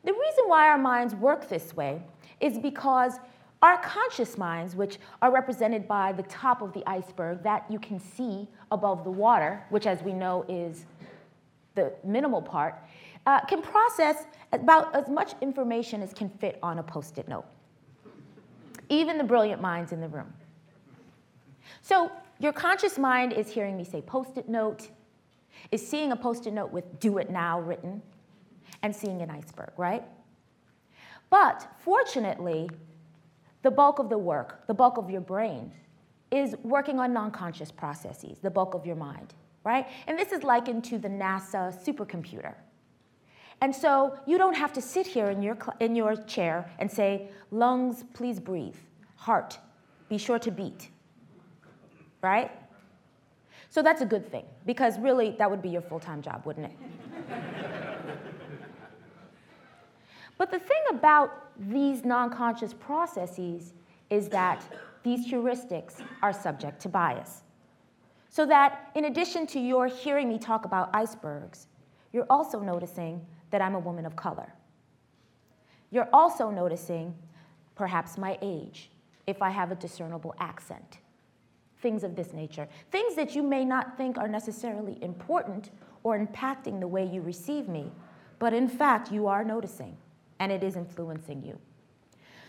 The 0.03 0.13
reason 0.13 0.43
why 0.47 0.69
our 0.69 0.77
minds 0.77 1.13
work 1.15 1.49
this 1.49 1.75
way 1.75 2.01
is 2.39 2.57
because 2.57 3.19
our 3.61 3.81
conscious 3.81 4.37
minds, 4.37 4.75
which 4.75 4.99
are 5.21 5.31
represented 5.33 5.87
by 5.87 6.13
the 6.13 6.23
top 6.23 6.61
of 6.61 6.71
the 6.73 6.87
iceberg 6.87 7.43
that 7.43 7.65
you 7.69 7.77
can 7.79 7.99
see 7.99 8.47
above 8.71 9.03
the 9.03 9.09
water, 9.09 9.61
which, 9.69 9.85
as 9.85 10.01
we 10.01 10.13
know, 10.13 10.45
is 10.47 10.85
the 11.75 11.91
minimal 12.05 12.41
part, 12.41 12.75
uh, 13.25 13.41
can 13.45 13.61
process 13.61 14.25
about 14.53 14.95
as 14.95 15.09
much 15.09 15.33
information 15.41 16.01
as 16.01 16.13
can 16.13 16.29
fit 16.29 16.57
on 16.63 16.79
a 16.79 16.83
post 16.83 17.17
it 17.17 17.27
note. 17.27 17.45
Even 18.87 19.17
the 19.17 19.23
brilliant 19.23 19.61
minds 19.61 19.91
in 19.91 19.99
the 19.99 20.07
room. 20.07 20.33
So, 21.81 22.11
your 22.39 22.53
conscious 22.53 22.97
mind 22.97 23.33
is 23.33 23.49
hearing 23.49 23.75
me 23.75 23.83
say 23.83 24.01
post 24.01 24.37
it 24.37 24.47
note, 24.47 24.89
is 25.71 25.85
seeing 25.85 26.11
a 26.11 26.15
post 26.15 26.47
it 26.47 26.53
note 26.53 26.71
with 26.71 26.99
do 26.99 27.17
it 27.17 27.29
now 27.29 27.59
written, 27.59 28.01
and 28.81 28.95
seeing 28.95 29.21
an 29.21 29.29
iceberg, 29.29 29.71
right? 29.77 30.03
But 31.29 31.67
fortunately, 31.79 32.69
the 33.61 33.71
bulk 33.71 33.99
of 33.99 34.09
the 34.09 34.17
work, 34.17 34.65
the 34.67 34.73
bulk 34.73 34.97
of 34.97 35.09
your 35.09 35.21
brain, 35.21 35.71
is 36.31 36.55
working 36.63 36.99
on 36.99 37.13
non 37.13 37.31
conscious 37.31 37.71
processes, 37.71 38.39
the 38.39 38.49
bulk 38.49 38.73
of 38.73 38.85
your 38.85 38.95
mind, 38.95 39.33
right? 39.63 39.87
And 40.07 40.17
this 40.17 40.31
is 40.31 40.43
likened 40.43 40.83
to 40.85 40.97
the 40.97 41.09
NASA 41.09 41.73
supercomputer. 41.85 42.55
And 43.61 43.75
so 43.75 44.17
you 44.25 44.37
don't 44.37 44.55
have 44.55 44.71
to 44.73 44.81
sit 44.81 45.05
here 45.05 45.29
in 45.29 45.41
your, 45.41 45.57
in 45.79 45.95
your 45.95 46.15
chair 46.15 46.71
and 46.79 46.89
say, 46.89 47.29
lungs, 47.51 48.05
please 48.13 48.39
breathe. 48.39 48.77
Heart, 49.15 49.59
be 50.07 50.17
sure 50.17 50.39
to 50.39 50.51
beat. 50.51 50.89
Right? 52.21 52.51
So 53.69 53.83
that's 53.83 54.01
a 54.01 54.05
good 54.05 54.29
thing, 54.31 54.45
because 54.65 54.97
really 54.99 55.35
that 55.37 55.49
would 55.49 55.61
be 55.61 55.69
your 55.69 55.81
full 55.81 55.99
time 55.99 56.21
job, 56.21 56.45
wouldn't 56.45 56.65
it? 56.65 56.77
but 60.37 60.49
the 60.49 60.59
thing 60.59 60.81
about 60.89 61.51
these 61.69 62.03
non 62.03 62.31
conscious 62.31 62.73
processes 62.73 63.73
is 64.09 64.27
that 64.29 64.63
these 65.03 65.27
heuristics 65.27 66.01
are 66.21 66.33
subject 66.33 66.81
to 66.81 66.89
bias. 66.89 67.43
So 68.29 68.45
that 68.47 68.91
in 68.95 69.05
addition 69.05 69.45
to 69.47 69.59
your 69.59 69.87
hearing 69.87 70.29
me 70.29 70.39
talk 70.39 70.65
about 70.65 70.89
icebergs, 70.93 71.67
you're 72.11 72.27
also 72.29 72.59
noticing 72.59 73.25
that 73.51 73.61
I'm 73.61 73.75
a 73.75 73.79
woman 73.79 74.05
of 74.05 74.15
color. 74.15 74.53
You're 75.91 76.09
also 76.13 76.49
noticing 76.49 77.15
perhaps 77.75 78.17
my 78.17 78.37
age, 78.41 78.89
if 79.25 79.41
I 79.41 79.49
have 79.49 79.71
a 79.71 79.75
discernible 79.75 80.35
accent, 80.39 80.99
things 81.81 82.03
of 82.03 82.15
this 82.15 82.33
nature. 82.33 82.67
Things 82.91 83.15
that 83.15 83.35
you 83.35 83.43
may 83.43 83.65
not 83.65 83.97
think 83.97 84.17
are 84.17 84.27
necessarily 84.27 84.97
important 85.01 85.71
or 86.03 86.17
impacting 86.17 86.79
the 86.79 86.87
way 86.87 87.05
you 87.05 87.21
receive 87.21 87.67
me, 87.67 87.91
but 88.37 88.53
in 88.53 88.67
fact, 88.67 89.11
you 89.11 89.27
are 89.27 89.43
noticing 89.43 89.97
and 90.39 90.51
it 90.51 90.63
is 90.63 90.75
influencing 90.75 91.43
you. 91.43 91.57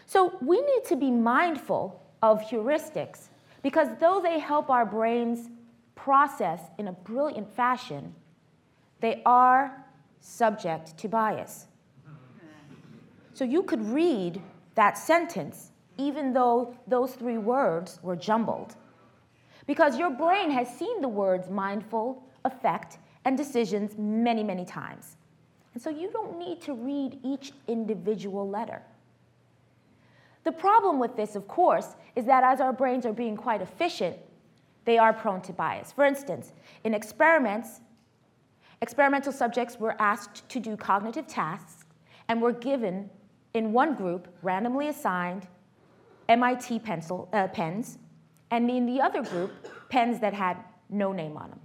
So 0.07 0.37
we 0.41 0.61
need 0.61 0.85
to 0.87 0.97
be 0.97 1.11
mindful 1.11 2.03
of 2.23 2.43
heuristics 2.43 3.29
because 3.63 3.89
though 3.99 4.21
they 4.21 4.39
help 4.39 4.71
our 4.71 4.87
brains 4.87 5.49
process 5.95 6.61
in 6.79 6.89
a 6.89 6.93
brilliant 6.93 7.53
fashion, 7.55 8.15
they 9.01 9.23
are 9.25 9.85
subject 10.21 10.97
to 10.99 11.09
bias. 11.09 11.67
So 13.35 13.45
you 13.45 13.63
could 13.63 13.83
read 13.83 14.43
that 14.75 14.99
sentence 14.99 15.71
even 15.97 16.33
though 16.33 16.75
those 16.87 17.15
three 17.15 17.39
words 17.39 18.01
were 18.03 18.17
jumbled. 18.17 18.75
Because 19.71 19.97
your 19.97 20.11
brain 20.11 20.51
has 20.51 20.67
seen 20.69 21.01
the 21.01 21.07
words 21.07 21.49
mindful, 21.49 22.25
effect, 22.45 22.99
and 23.25 23.37
decisions 23.37 23.97
many, 23.97 24.43
many 24.43 24.65
times. 24.65 25.17
And 25.75 25.81
so 25.81 25.91
you 25.91 26.11
don't 26.11 26.37
need 26.41 26.61
to 26.63 26.75
read 26.75 27.21
each 27.23 27.53
individual 27.69 28.51
letter. 28.51 28.83
The 30.43 30.51
problem 30.51 30.99
with 30.99 31.15
this, 31.15 31.37
of 31.37 31.47
course, 31.47 31.95
is 32.17 32.25
that 32.25 32.43
as 32.43 32.61
our 32.61 32.73
brains 32.73 33.07
are 33.07 33.13
being 33.13 33.37
quite 33.37 33.63
efficient, 33.63 34.17
they 34.87 34.99
are 34.99 35.13
prone 35.13 35.41
to 35.43 35.53
bias. 35.53 35.93
For 35.93 36.05
instance, 36.05 36.51
in 36.83 36.93
experiments, 36.93 37.81
experimental 38.83 39.33
subjects 39.33 39.79
were 39.79 39.95
asked 40.03 40.49
to 40.49 40.59
do 40.59 40.77
cognitive 40.77 41.29
tasks 41.29 41.85
and 42.27 42.43
were 42.43 42.55
given, 42.55 43.09
in 43.55 43.73
one 43.73 43.95
group, 43.95 44.27
randomly 44.43 44.89
assigned 44.89 45.47
MIT 46.29 46.81
pencil, 46.81 47.29
uh, 47.33 47.47
pens, 47.47 47.99
and 48.51 48.71
in 48.71 48.87
the 48.87 49.01
other 49.01 49.23
group, 49.23 49.53
pens 49.89 50.21
that 50.21 50.35
had 50.35 50.57
no 50.89 51.13
name 51.13 51.37
on 51.37 51.51
them. 51.51 51.61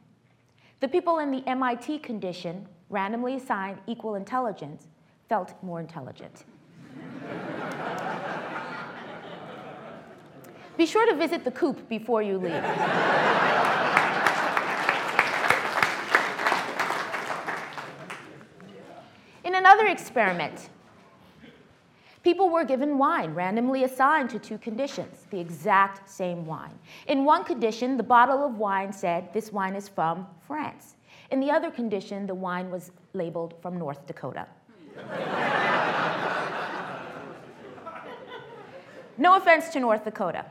The 0.80 0.88
people 0.88 1.20
in 1.20 1.32
the 1.32 1.48
MIT 1.48 2.00
condition 2.00 2.68
randomly 2.90 3.36
assigned 3.36 3.80
equal 3.88 4.16
intelligence, 4.16 4.88
felt 5.28 5.54
more 5.64 5.80
intelligent. 5.80 6.46
Be 10.78 10.86
sure 10.86 11.06
to 11.10 11.16
visit 11.16 11.44
the 11.44 11.52
coop 11.52 11.88
before 11.88 12.22
you 12.22 12.38
leave. 12.38 12.64
In 19.46 19.56
another 19.56 19.88
experiment, 19.88 20.70
people 22.26 22.50
were 22.50 22.66
given 22.66 22.98
wine, 22.98 23.36
randomly 23.36 23.84
assigned 23.84 24.32
to 24.32 24.40
two 24.40 24.58
conditions, 24.58 25.28
the 25.30 25.40
exact 25.40 26.10
same 26.10 26.44
wine. 26.44 26.78
In 27.08 27.24
one 27.24 27.44
condition, 27.44 27.98
the 27.98 28.04
bottle 28.04 28.44
of 28.44 28.58
wine 28.58 28.92
said, 28.92 29.32
This 29.32 29.52
wine 29.54 29.76
is 29.76 29.88
from 29.88 30.26
France. 30.48 30.96
In 31.30 31.40
the 31.40 31.52
other 31.52 31.70
condition, 31.70 32.26
the 32.26 32.34
wine 32.34 32.72
was 32.72 32.92
labeled 33.14 33.54
from 33.62 33.78
North 33.78 34.08
Dakota. 34.08 34.48
no 39.20 39.38
offense 39.38 39.70
to 39.70 39.80
North 39.80 40.04
Dakota. 40.04 40.46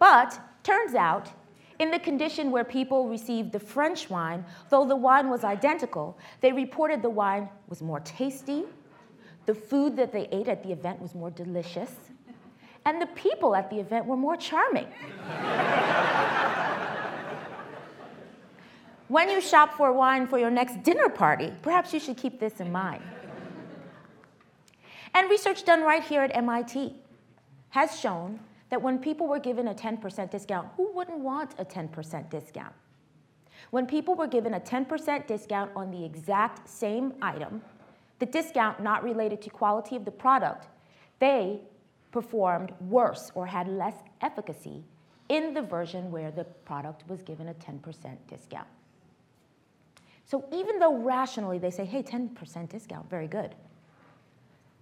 But 0.00 0.40
turns 0.64 0.96
out, 0.96 1.30
in 1.78 1.92
the 1.92 1.98
condition 2.00 2.50
where 2.50 2.64
people 2.64 3.08
received 3.08 3.52
the 3.52 3.60
French 3.60 4.10
wine, 4.10 4.44
though 4.68 4.84
the 4.84 4.96
wine 4.96 5.30
was 5.30 5.44
identical, 5.44 6.18
they 6.40 6.52
reported 6.52 7.02
the 7.02 7.10
wine 7.10 7.48
was 7.68 7.82
more 7.82 8.00
tasty, 8.00 8.64
the 9.48 9.54
food 9.54 9.96
that 9.96 10.12
they 10.12 10.28
ate 10.30 10.46
at 10.46 10.62
the 10.62 10.70
event 10.70 11.00
was 11.00 11.14
more 11.14 11.30
delicious, 11.30 11.90
and 12.84 13.00
the 13.00 13.06
people 13.06 13.56
at 13.56 13.70
the 13.70 13.80
event 13.80 14.04
were 14.04 14.16
more 14.16 14.36
charming. 14.36 14.86
When 19.08 19.30
you 19.30 19.40
shop 19.40 19.72
for 19.72 19.90
wine 19.90 20.26
for 20.26 20.38
your 20.38 20.50
next 20.50 20.82
dinner 20.82 21.08
party, 21.08 21.50
perhaps 21.62 21.94
you 21.94 21.98
should 21.98 22.18
keep 22.18 22.38
this 22.38 22.60
in 22.60 22.70
mind. 22.70 23.02
And 25.14 25.30
research 25.30 25.64
done 25.64 25.82
right 25.82 26.04
here 26.04 26.20
at 26.20 26.36
MIT 26.36 26.94
has 27.70 27.98
shown 27.98 28.38
that 28.68 28.82
when 28.82 28.98
people 28.98 29.26
were 29.26 29.38
given 29.38 29.68
a 29.68 29.74
10% 29.74 30.30
discount, 30.30 30.68
who 30.76 30.92
wouldn't 30.92 31.20
want 31.20 31.54
a 31.56 31.64
10% 31.64 32.28
discount? 32.28 32.74
When 33.70 33.86
people 33.86 34.14
were 34.14 34.26
given 34.26 34.52
a 34.52 34.60
10% 34.60 35.26
discount 35.26 35.70
on 35.74 35.90
the 35.90 36.04
exact 36.04 36.68
same 36.68 37.14
item, 37.22 37.62
the 38.18 38.26
discount 38.26 38.80
not 38.80 39.02
related 39.02 39.40
to 39.42 39.50
quality 39.50 39.96
of 39.96 40.04
the 40.04 40.10
product, 40.10 40.68
they 41.18 41.60
performed 42.10 42.72
worse 42.80 43.30
or 43.34 43.46
had 43.46 43.68
less 43.68 43.94
efficacy 44.20 44.84
in 45.28 45.54
the 45.54 45.62
version 45.62 46.10
where 46.10 46.30
the 46.30 46.44
product 46.64 47.04
was 47.08 47.22
given 47.22 47.48
a 47.48 47.54
10% 47.54 48.16
discount. 48.28 48.66
So 50.24 50.44
even 50.52 50.78
though 50.78 50.96
rationally 50.96 51.58
they 51.58 51.70
say, 51.70 51.84
hey, 51.84 52.02
10% 52.02 52.68
discount, 52.68 53.08
very 53.08 53.26
good, 53.26 53.54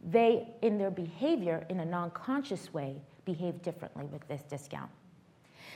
they, 0.05 0.49
in 0.63 0.79
their 0.79 0.91
behavior, 0.91 1.67
in 1.69 1.81
a 1.81 1.85
non 1.85 2.11
conscious 2.11 2.73
way, 2.73 2.97
behave 3.25 3.61
differently 3.63 4.07
with 4.07 4.27
this 4.29 4.43
discount. 4.43 4.91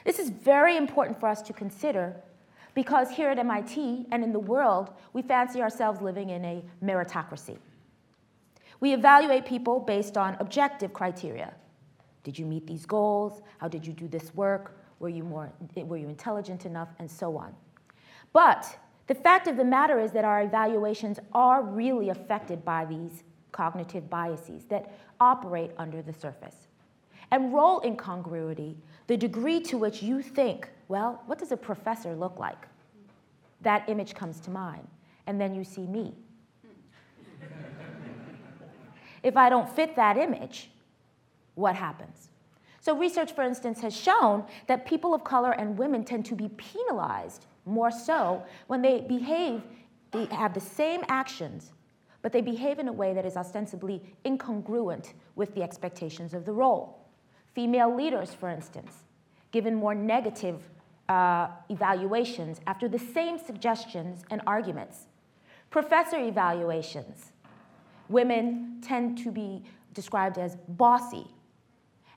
This 0.05 0.19
is 0.19 0.31
very 0.31 0.77
important 0.77 1.19
for 1.19 1.29
us 1.29 1.43
to 1.43 1.53
consider 1.53 2.17
because 2.75 3.11
here 3.11 3.31
at 3.31 3.39
MIT 3.39 4.07
and 4.13 4.23
in 4.23 4.33
the 4.33 4.39
world, 4.39 4.93
we 5.13 5.23
fancy 5.23 5.61
ourselves 5.61 6.01
living 6.01 6.31
in 6.31 6.45
a 6.45 6.65
meritocracy. 6.83 7.59
We 8.81 8.95
evaluate 8.95 9.45
people 9.45 9.81
based 9.81 10.17
on 10.17 10.37
objective 10.41 10.93
criteria. 10.93 11.53
Did 12.23 12.39
you 12.39 12.47
meet 12.47 12.67
these 12.67 12.87
goals? 12.87 13.43
How 13.59 13.69
did 13.69 13.87
you 13.87 13.93
do 13.93 14.09
this 14.09 14.35
work? 14.35 14.79
Were 14.99 15.09
you, 15.09 15.25
more, 15.25 15.53
were 15.77 15.97
you 15.97 16.09
intelligent 16.09 16.67
enough? 16.67 16.89
And 16.99 17.11
so 17.11 17.37
on. 17.37 17.55
But 18.33 18.79
the 19.07 19.15
fact 19.15 19.49
of 19.49 19.57
the 19.57 19.65
matter 19.65 19.99
is 19.99 20.13
that 20.13 20.25
our 20.25 20.43
evaluations 20.43 21.19
are 21.33 21.63
really 21.63 22.11
affected 22.11 22.65
by 22.65 22.85
these 22.85 23.25
cognitive 23.53 24.09
biases 24.09 24.65
that 24.67 24.95
operate 25.21 25.73
under 25.79 26.01
the 26.01 26.13
surface. 26.13 26.69
And 27.33 27.53
role 27.53 27.81
incongruity, 27.85 28.77
the 29.11 29.17
degree 29.17 29.59
to 29.59 29.77
which 29.77 30.05
you 30.05 30.23
think, 30.23 30.71
well, 30.87 31.21
what 31.27 31.37
does 31.37 31.51
a 31.51 31.57
professor 31.57 32.15
look 32.15 32.39
like? 32.39 32.69
That 33.61 33.89
image 33.89 34.15
comes 34.15 34.39
to 34.43 34.51
mind. 34.51 34.87
And 35.27 35.41
then 35.41 35.53
you 35.53 35.65
see 35.65 35.85
me. 35.85 36.15
if 39.25 39.37
I 39.37 39.49
don't 39.49 39.69
fit 39.69 39.97
that 39.97 40.17
image, 40.17 40.71
what 41.57 41.75
happens? 41.75 42.29
So, 42.81 42.97
research, 42.97 43.33
for 43.33 43.43
instance, 43.43 43.81
has 43.81 43.97
shown 43.97 44.45
that 44.69 44.87
people 44.87 45.13
of 45.13 45.25
color 45.25 45.51
and 45.51 45.77
women 45.77 46.05
tend 46.05 46.25
to 46.27 46.37
be 46.37 46.49
penalized 46.51 47.47
more 47.67 47.91
so 47.91 48.45
when 48.69 48.81
they 48.81 49.01
behave, 49.01 49.61
they 50.13 50.27
have 50.27 50.55
the 50.55 50.61
same 50.61 51.03
actions, 51.09 51.73
but 52.23 52.31
they 52.31 52.43
behave 52.43 52.79
in 52.79 52.87
a 52.87 52.93
way 52.93 53.13
that 53.15 53.27
is 53.27 53.37
ostensibly 53.37 54.01
incongruent 54.25 55.15
with 55.35 55.53
the 55.57 55.65
expectations 55.65 56.33
of 56.33 56.45
the 56.45 56.53
role. 56.53 57.00
Female 57.55 57.95
leaders, 57.95 58.33
for 58.33 58.49
instance, 58.49 59.05
given 59.51 59.75
more 59.75 59.95
negative 59.95 60.61
uh, 61.09 61.49
evaluations 61.69 62.61
after 62.67 62.89
the 62.89 62.99
same 62.99 63.39
suggestions 63.39 64.23
and 64.31 64.41
arguments. 64.47 65.07
Professor 65.71 66.19
evaluations, 66.19 67.33
women 68.09 68.81
tend 68.83 69.19
to 69.19 69.31
be 69.31 69.63
described 69.93 70.39
as 70.39 70.57
bossy 70.69 71.27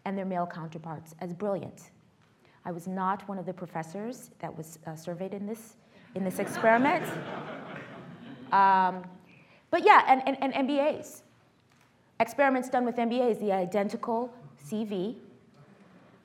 and 0.05 0.17
their 0.17 0.25
male 0.25 0.45
counterparts 0.45 1.15
as 1.19 1.33
brilliant. 1.33 1.91
I 2.65 2.71
was 2.71 2.87
not 2.87 3.27
one 3.27 3.37
of 3.39 3.45
the 3.45 3.53
professors 3.53 4.29
that 4.39 4.55
was 4.55 4.79
uh, 4.85 4.95
surveyed 4.95 5.33
in 5.33 5.47
this, 5.47 5.75
in 6.15 6.23
this 6.23 6.39
experiment. 6.39 7.05
Um, 8.53 9.03
but 9.71 9.83
yeah, 9.83 10.03
and, 10.07 10.21
and, 10.27 10.37
and 10.53 10.69
MBAs. 10.69 11.23
Experiments 12.19 12.69
done 12.69 12.85
with 12.85 12.97
MBAs, 12.97 13.39
the 13.39 13.51
identical 13.51 14.31
CV, 14.67 15.15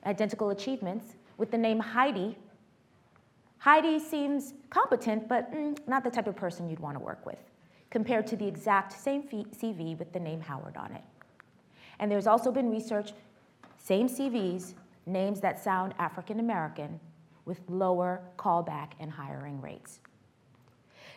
identical 0.05 0.49
achievements, 0.49 1.15
with 1.37 1.51
the 1.51 1.57
name 1.57 1.79
Heidi. 1.79 2.37
Heidi 3.59 3.99
seems 3.99 4.53
competent, 4.69 5.27
but 5.27 5.53
mm, 5.53 5.77
not 5.87 6.03
the 6.03 6.09
type 6.09 6.27
of 6.27 6.35
person 6.35 6.69
you'd 6.69 6.79
want 6.79 6.95
to 6.97 7.03
work 7.03 7.25
with, 7.25 7.39
compared 7.89 8.27
to 8.27 8.35
the 8.35 8.47
exact 8.47 8.93
same 8.93 9.23
CV 9.23 9.97
with 9.97 10.11
the 10.13 10.19
name 10.19 10.41
Howard 10.41 10.77
on 10.77 10.91
it. 10.93 11.03
And 11.99 12.11
there's 12.11 12.27
also 12.27 12.51
been 12.51 12.69
research 12.69 13.11
same 13.77 14.07
CVs, 14.07 14.73
names 15.05 15.39
that 15.41 15.61
sound 15.63 15.93
African 15.97 16.39
American, 16.39 16.99
with 17.45 17.59
lower 17.67 18.21
callback 18.37 18.91
and 18.99 19.11
hiring 19.11 19.59
rates. 19.59 19.99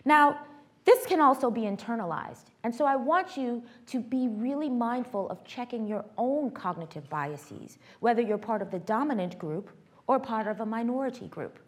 Now, 0.05 0.41
this 0.85 1.07
can 1.07 1.21
also 1.21 1.51
be 1.51 1.63
internalized. 1.63 2.47
And 2.65 2.75
so 2.75 2.85
I 2.85 2.97
want 2.97 3.37
you 3.37 3.63
to 3.87 4.01
be 4.01 4.29
really 4.29 4.69
mindful 4.69 5.29
of 5.31 5.45
checking 5.45 5.87
your 5.87 6.05
own 6.19 6.51
cognitive 6.51 7.09
biases, 7.09 7.79
whether 8.01 8.21
you're 8.21 8.39
part 8.39 8.63
of 8.63 8.71
the 8.71 8.81
dominant 8.81 9.39
group 9.39 9.71
or 10.07 10.19
part 10.19 10.47
of 10.47 10.61
a 10.61 10.67
minority 10.67 11.29
group. 11.29 11.59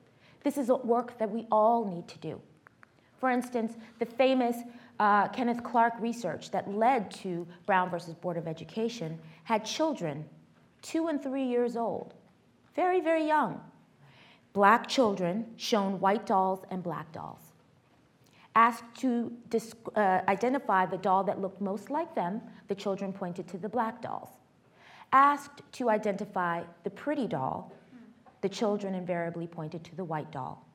This 0.43 0.59
is 0.59 0.69
work 0.69 1.19
that 1.19 1.31
we 1.31 1.47
all 1.51 1.85
need 1.85 2.09
to 2.09 2.19
do. 2.19 2.41
For 3.19 3.31
instance, 3.31 3.75
the 3.99 4.07
famous 4.07 4.57
uh, 5.01 5.29
Kenneth 5.29 5.63
Clark 5.63 5.95
research 6.01 6.51
that 6.51 6.71
led 6.71 7.11
to 7.13 7.47
Brown 7.67 7.91
versus 7.91 8.15
Board 8.15 8.37
of 8.37 8.47
Education 8.47 9.19
had 9.45 9.65
children 9.65 10.25
two 10.83 11.09
and 11.09 11.23
three 11.23 11.45
years 11.45 11.77
old, 11.77 12.15
very, 12.77 13.01
very 13.01 13.27
young. 13.27 13.61
Black 14.53 14.87
children 14.87 15.47
shown 15.57 15.99
white 16.01 16.27
dolls 16.27 16.65
and 16.71 16.83
black 16.83 17.11
dolls. 17.13 17.44
Asked 18.57 18.85
to 19.01 19.33
uh, 19.97 20.21
identify 20.29 20.87
the 20.87 20.99
doll 20.99 21.25
that 21.25 21.41
looked 21.41 21.61
most 21.61 21.91
like 21.91 22.15
them, 22.15 22.41
the 22.69 22.75
children 22.75 23.13
pointed 23.13 23.49
to 23.49 23.59
the 23.59 23.69
black 23.69 24.01
dolls. 24.01 24.29
Asked 25.13 25.63
to 25.73 25.91
identify 25.91 26.63
the 26.85 26.91
pretty 26.91 27.27
doll, 27.27 27.73
the 28.43 28.49
children 28.49 28.95
invariably 28.95 29.47
pointed 29.47 29.83
to 29.85 29.97
the 29.97 30.05
white 30.05 30.31
doll. 30.31 30.67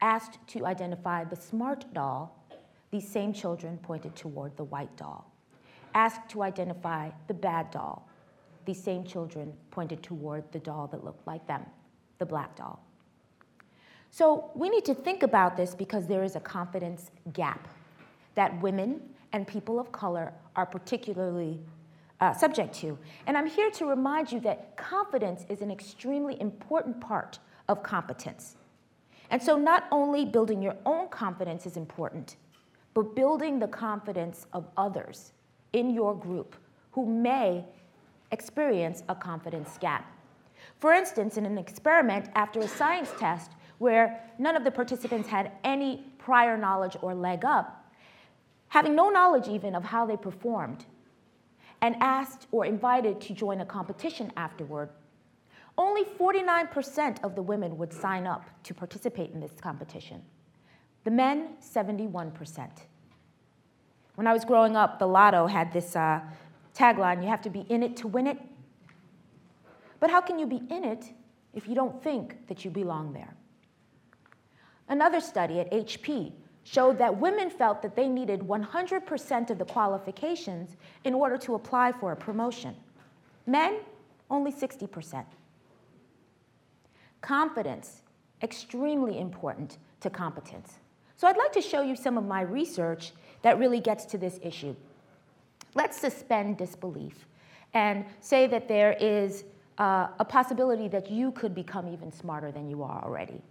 Asked 0.00 0.38
to 0.48 0.66
identify 0.66 1.24
the 1.24 1.36
smart 1.36 1.84
doll, 1.94 2.34
these 2.90 3.08
same 3.08 3.32
children 3.32 3.78
pointed 3.78 4.14
toward 4.14 4.56
the 4.56 4.64
white 4.64 4.94
doll. 4.96 5.30
Asked 5.94 6.28
to 6.30 6.42
identify 6.42 7.10
the 7.26 7.34
bad 7.34 7.70
doll, 7.70 8.08
these 8.64 8.82
same 8.82 9.04
children 9.04 9.52
pointed 9.70 10.02
toward 10.02 10.50
the 10.52 10.58
doll 10.58 10.86
that 10.88 11.04
looked 11.04 11.26
like 11.26 11.46
them, 11.46 11.64
the 12.18 12.26
black 12.26 12.54
doll. 12.56 12.82
So 14.10 14.50
we 14.54 14.68
need 14.68 14.84
to 14.86 14.94
think 14.94 15.22
about 15.22 15.56
this 15.56 15.74
because 15.74 16.06
there 16.06 16.24
is 16.24 16.36
a 16.36 16.40
confidence 16.40 17.10
gap 17.32 17.68
that 18.34 18.60
women 18.60 19.00
and 19.32 19.46
people 19.46 19.78
of 19.78 19.92
color 19.92 20.32
are 20.56 20.66
particularly 20.66 21.60
uh, 22.20 22.32
subject 22.32 22.74
to. 22.74 22.98
And 23.26 23.36
I'm 23.36 23.46
here 23.46 23.70
to 23.72 23.86
remind 23.86 24.32
you 24.32 24.40
that 24.40 24.76
confidence 24.76 25.44
is 25.48 25.60
an 25.60 25.70
extremely 25.70 26.40
important 26.40 27.00
part 27.00 27.38
of 27.68 27.82
competence. 27.82 28.56
And 29.30 29.42
so 29.42 29.56
not 29.56 29.84
only 29.92 30.24
building 30.24 30.62
your 30.62 30.76
own 30.86 31.08
confidence 31.08 31.66
is 31.66 31.76
important, 31.76 32.36
but 32.94 33.14
building 33.14 33.58
the 33.58 33.68
confidence 33.68 34.46
of 34.52 34.66
others 34.76 35.32
in 35.72 35.90
your 35.90 36.14
group 36.16 36.56
who 36.92 37.06
may 37.06 37.64
experience 38.32 39.02
a 39.08 39.14
confidence 39.14 39.78
gap. 39.78 40.10
For 40.80 40.92
instance, 40.92 41.36
in 41.36 41.46
an 41.46 41.58
experiment 41.58 42.30
after 42.34 42.60
a 42.60 42.68
science 42.68 43.10
test 43.18 43.52
where 43.78 44.20
none 44.38 44.56
of 44.56 44.64
the 44.64 44.70
participants 44.70 45.28
had 45.28 45.52
any 45.64 46.04
prior 46.18 46.56
knowledge 46.56 46.96
or 47.00 47.14
leg 47.14 47.44
up, 47.44 47.92
having 48.68 48.94
no 48.94 49.08
knowledge 49.08 49.48
even 49.48 49.74
of 49.74 49.84
how 49.84 50.04
they 50.04 50.16
performed, 50.16 50.84
and 51.80 51.96
asked 52.00 52.46
or 52.50 52.64
invited 52.64 53.20
to 53.20 53.32
join 53.32 53.60
a 53.60 53.66
competition 53.66 54.32
afterward, 54.36 54.90
only 55.76 56.04
49% 56.04 57.22
of 57.22 57.36
the 57.36 57.42
women 57.42 57.78
would 57.78 57.92
sign 57.92 58.26
up 58.26 58.50
to 58.64 58.74
participate 58.74 59.30
in 59.30 59.40
this 59.40 59.52
competition. 59.60 60.22
The 61.04 61.12
men, 61.12 61.50
71%. 61.62 62.68
When 64.16 64.26
I 64.26 64.32
was 64.32 64.44
growing 64.44 64.74
up, 64.74 64.98
the 64.98 65.06
lotto 65.06 65.46
had 65.46 65.72
this 65.72 65.94
uh, 65.94 66.20
tagline 66.74 67.22
you 67.22 67.28
have 67.28 67.42
to 67.42 67.50
be 67.50 67.60
in 67.68 67.82
it 67.82 67.96
to 67.98 68.08
win 68.08 68.26
it. 68.26 68.38
But 70.00 70.10
how 70.10 70.20
can 70.20 70.38
you 70.38 70.46
be 70.46 70.62
in 70.70 70.84
it 70.84 71.12
if 71.54 71.68
you 71.68 71.74
don't 71.74 72.02
think 72.02 72.46
that 72.48 72.64
you 72.64 72.70
belong 72.70 73.12
there? 73.12 73.34
Another 74.88 75.20
study 75.20 75.60
at 75.60 75.70
HP 75.70 76.32
showed 76.64 76.98
that 76.98 77.18
women 77.18 77.50
felt 77.50 77.82
that 77.82 77.96
they 77.96 78.08
needed 78.08 78.40
100% 78.40 79.50
of 79.50 79.58
the 79.58 79.64
qualifications 79.64 80.76
in 81.04 81.14
order 81.14 81.38
to 81.38 81.54
apply 81.54 81.92
for 81.92 82.12
a 82.12 82.16
promotion. 82.16 82.74
Men, 83.46 83.78
only 84.30 84.52
60%. 84.52 85.24
Confidence, 87.20 88.02
extremely 88.42 89.18
important 89.18 89.78
to 90.00 90.10
competence. 90.10 90.78
So 91.16 91.26
I'd 91.26 91.36
like 91.36 91.52
to 91.52 91.62
show 91.62 91.82
you 91.82 91.96
some 91.96 92.16
of 92.16 92.24
my 92.24 92.42
research 92.42 93.12
that 93.42 93.58
really 93.58 93.80
gets 93.80 94.04
to 94.06 94.18
this 94.18 94.38
issue. 94.42 94.76
Let's 95.74 95.98
suspend 95.98 96.58
disbelief 96.58 97.26
and 97.74 98.04
say 98.20 98.46
that 98.46 98.68
there 98.68 98.96
is 99.00 99.44
uh, 99.78 100.08
a 100.18 100.24
possibility 100.24 100.88
that 100.88 101.10
you 101.10 101.32
could 101.32 101.54
become 101.54 101.88
even 101.88 102.12
smarter 102.12 102.52
than 102.52 102.68
you 102.68 102.82
are 102.82 103.02
already. 103.04 103.42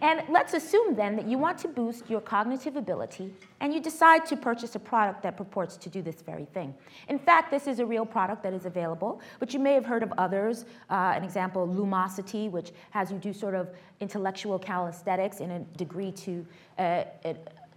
And 0.00 0.22
let's 0.28 0.54
assume 0.54 0.94
then 0.94 1.16
that 1.16 1.28
you 1.28 1.38
want 1.38 1.58
to 1.58 1.68
boost 1.68 2.08
your 2.08 2.20
cognitive 2.20 2.76
ability 2.76 3.32
and 3.60 3.72
you 3.72 3.80
decide 3.80 4.26
to 4.26 4.36
purchase 4.36 4.74
a 4.74 4.78
product 4.78 5.22
that 5.22 5.36
purports 5.36 5.76
to 5.76 5.88
do 5.88 6.02
this 6.02 6.22
very 6.22 6.46
thing. 6.46 6.74
In 7.08 7.18
fact, 7.18 7.50
this 7.50 7.66
is 7.66 7.78
a 7.78 7.86
real 7.86 8.06
product 8.06 8.42
that 8.42 8.52
is 8.52 8.66
available, 8.66 9.20
but 9.38 9.52
you 9.54 9.60
may 9.60 9.74
have 9.74 9.84
heard 9.84 10.02
of 10.02 10.12
others. 10.18 10.64
Uh, 10.90 11.12
an 11.14 11.24
example, 11.24 11.66
Lumosity, 11.68 12.50
which 12.50 12.72
has 12.90 13.12
you 13.12 13.18
do 13.18 13.32
sort 13.32 13.54
of 13.54 13.70
intellectual 14.00 14.58
calisthenics 14.58 15.40
in 15.40 15.50
a 15.52 15.60
degree 15.76 16.12
to 16.12 16.46
uh, 16.78 17.04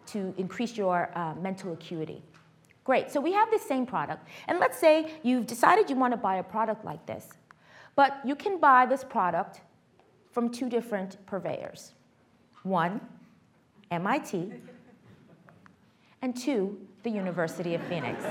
to 0.06 0.34
increase 0.38 0.78
your 0.78 1.10
uh, 1.15 1.34
mental 1.36 1.73
acuity. 1.73 2.21
Great, 2.84 3.12
so 3.12 3.19
we 3.19 3.34
have 3.34 3.49
this 3.49 3.63
same 3.63 3.86
product. 3.86 4.28
And 4.47 4.60
let's 4.60 4.78
say 4.78 5.12
you've 5.23 5.47
decided 5.47 5.89
you 5.89 5.95
want 5.95 6.13
to 6.13 6.17
buy 6.17 6.36
a 6.36 6.43
product 6.43 6.86
like 6.86 7.04
this, 7.08 7.30
but 7.95 8.19
you 8.23 8.36
can 8.36 8.60
buy 8.60 8.86
this 8.86 9.04
product 9.04 9.62
from 10.32 10.51
two 10.51 10.69
different 10.69 11.17
purveyors. 11.25 11.94
One, 12.65 12.99
MIT, 13.91 14.51
and 16.23 16.36
two, 16.36 16.80
the 17.04 17.12
University 17.12 17.75
of 17.75 17.84
Phoenix. 17.84 18.23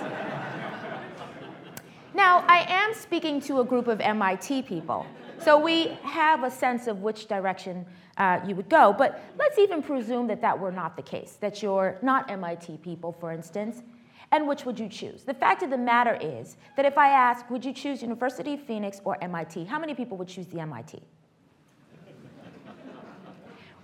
now, 2.14 2.44
I 2.48 2.66
am 2.68 2.94
speaking 2.94 3.40
to 3.42 3.60
a 3.60 3.64
group 3.64 3.86
of 3.86 4.00
MIT 4.00 4.62
people, 4.62 5.06
so 5.38 5.56
we 5.56 5.96
have 6.02 6.42
a 6.42 6.50
sense 6.50 6.88
of 6.88 7.00
which 7.02 7.28
direction 7.28 7.86
uh, 8.16 8.40
you 8.44 8.56
would 8.56 8.68
go, 8.68 8.92
but 8.92 9.22
let's 9.38 9.56
even 9.56 9.80
presume 9.80 10.26
that 10.26 10.40
that 10.40 10.58
were 10.58 10.72
not 10.72 10.96
the 10.96 11.02
case, 11.02 11.38
that 11.40 11.62
you're 11.62 11.96
not 12.02 12.28
MIT 12.28 12.78
people, 12.78 13.12
for 13.12 13.30
instance, 13.30 13.84
and 14.32 14.48
which 14.48 14.64
would 14.64 14.80
you 14.80 14.88
choose? 14.88 15.22
The 15.22 15.34
fact 15.34 15.62
of 15.62 15.70
the 15.70 15.78
matter 15.78 16.18
is 16.20 16.56
that 16.76 16.84
if 16.84 16.98
I 16.98 17.10
ask, 17.10 17.48
would 17.50 17.64
you 17.64 17.72
choose 17.72 18.02
University 18.02 18.54
of 18.54 18.62
Phoenix 18.62 19.00
or 19.04 19.16
MIT, 19.22 19.66
how 19.66 19.78
many 19.78 19.94
people 19.94 20.16
would 20.16 20.26
choose 20.26 20.48
the 20.48 20.58
MIT? 20.58 21.00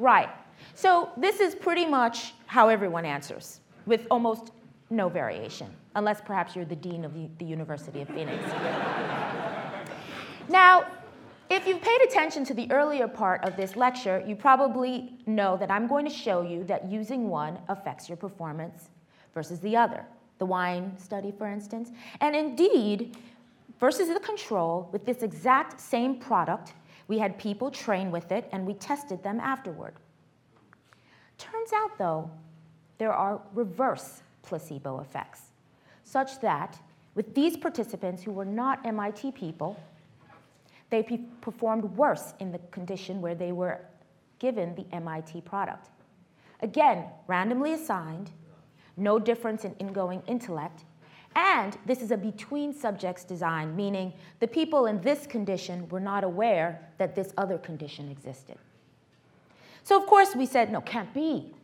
Right. 0.00 0.30
So 0.74 1.10
this 1.16 1.40
is 1.40 1.54
pretty 1.54 1.86
much 1.86 2.34
how 2.46 2.68
everyone 2.68 3.04
answers, 3.04 3.60
with 3.86 4.06
almost 4.10 4.52
no 4.90 5.08
variation, 5.08 5.68
unless 5.94 6.20
perhaps 6.20 6.56
you're 6.56 6.64
the 6.64 6.76
dean 6.76 7.04
of 7.04 7.14
the 7.38 7.44
University 7.44 8.02
of 8.02 8.08
Phoenix. 8.08 8.44
now, 10.48 10.86
if 11.48 11.66
you've 11.66 11.82
paid 11.82 12.00
attention 12.02 12.44
to 12.44 12.54
the 12.54 12.70
earlier 12.70 13.08
part 13.08 13.44
of 13.44 13.56
this 13.56 13.76
lecture, 13.76 14.22
you 14.26 14.36
probably 14.36 15.18
know 15.26 15.56
that 15.56 15.70
I'm 15.70 15.86
going 15.86 16.06
to 16.06 16.10
show 16.10 16.42
you 16.42 16.64
that 16.64 16.90
using 16.90 17.28
one 17.28 17.58
affects 17.68 18.08
your 18.08 18.16
performance 18.16 18.90
versus 19.34 19.58
the 19.60 19.76
other. 19.76 20.04
The 20.38 20.46
wine 20.46 20.96
study, 20.96 21.32
for 21.36 21.48
instance. 21.48 21.90
And 22.20 22.34
indeed, 22.34 23.16
versus 23.80 24.08
the 24.08 24.20
control, 24.20 24.88
with 24.92 25.04
this 25.04 25.22
exact 25.22 25.80
same 25.80 26.20
product, 26.20 26.72
we 27.10 27.18
had 27.18 27.36
people 27.40 27.72
train 27.72 28.12
with 28.12 28.30
it 28.30 28.48
and 28.52 28.64
we 28.64 28.72
tested 28.74 29.20
them 29.24 29.40
afterward. 29.40 29.94
Turns 31.38 31.72
out, 31.74 31.98
though, 31.98 32.30
there 32.98 33.12
are 33.12 33.40
reverse 33.52 34.22
placebo 34.42 35.00
effects, 35.00 35.40
such 36.04 36.40
that 36.40 36.78
with 37.16 37.34
these 37.34 37.56
participants 37.56 38.22
who 38.22 38.30
were 38.30 38.44
not 38.44 38.86
MIT 38.86 39.32
people, 39.32 39.76
they 40.90 41.02
performed 41.40 41.82
worse 41.96 42.34
in 42.38 42.52
the 42.52 42.60
condition 42.70 43.20
where 43.20 43.34
they 43.34 43.50
were 43.50 43.80
given 44.38 44.76
the 44.76 44.86
MIT 44.94 45.40
product. 45.40 45.88
Again, 46.60 47.06
randomly 47.26 47.72
assigned, 47.72 48.30
no 48.96 49.18
difference 49.18 49.64
in 49.64 49.74
ingoing 49.80 50.22
intellect, 50.28 50.84
and 51.36 51.78
this 51.86 52.02
is 52.02 52.10
a 52.10 52.16
between 52.16 52.72
subjects 52.72 53.24
design, 53.24 53.76
meaning 53.76 54.12
the 54.40 54.48
people 54.48 54.86
in 54.86 55.00
this 55.00 55.26
condition 55.26 55.88
were 55.88 56.00
not 56.00 56.24
aware 56.24 56.88
that 56.98 57.14
this 57.14 57.32
other 57.38 57.58
condition 57.58 58.10
existed. 58.10 58.58
So, 59.84 60.00
of 60.00 60.06
course, 60.06 60.34
we 60.34 60.46
said, 60.46 60.72
no, 60.72 60.80
can't 60.80 61.12
be, 61.14 61.54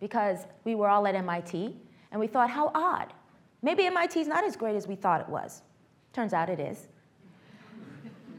because 0.00 0.46
we 0.64 0.74
were 0.74 0.88
all 0.88 1.06
at 1.06 1.14
MIT, 1.14 1.76
and 2.10 2.20
we 2.20 2.26
thought, 2.26 2.48
how 2.48 2.70
odd. 2.74 3.12
Maybe 3.60 3.86
MIT 3.86 4.20
is 4.20 4.28
not 4.28 4.44
as 4.44 4.56
great 4.56 4.76
as 4.76 4.86
we 4.86 4.94
thought 4.94 5.20
it 5.20 5.28
was. 5.28 5.62
Turns 6.12 6.32
out 6.32 6.48
it 6.48 6.60
is. 6.60 6.88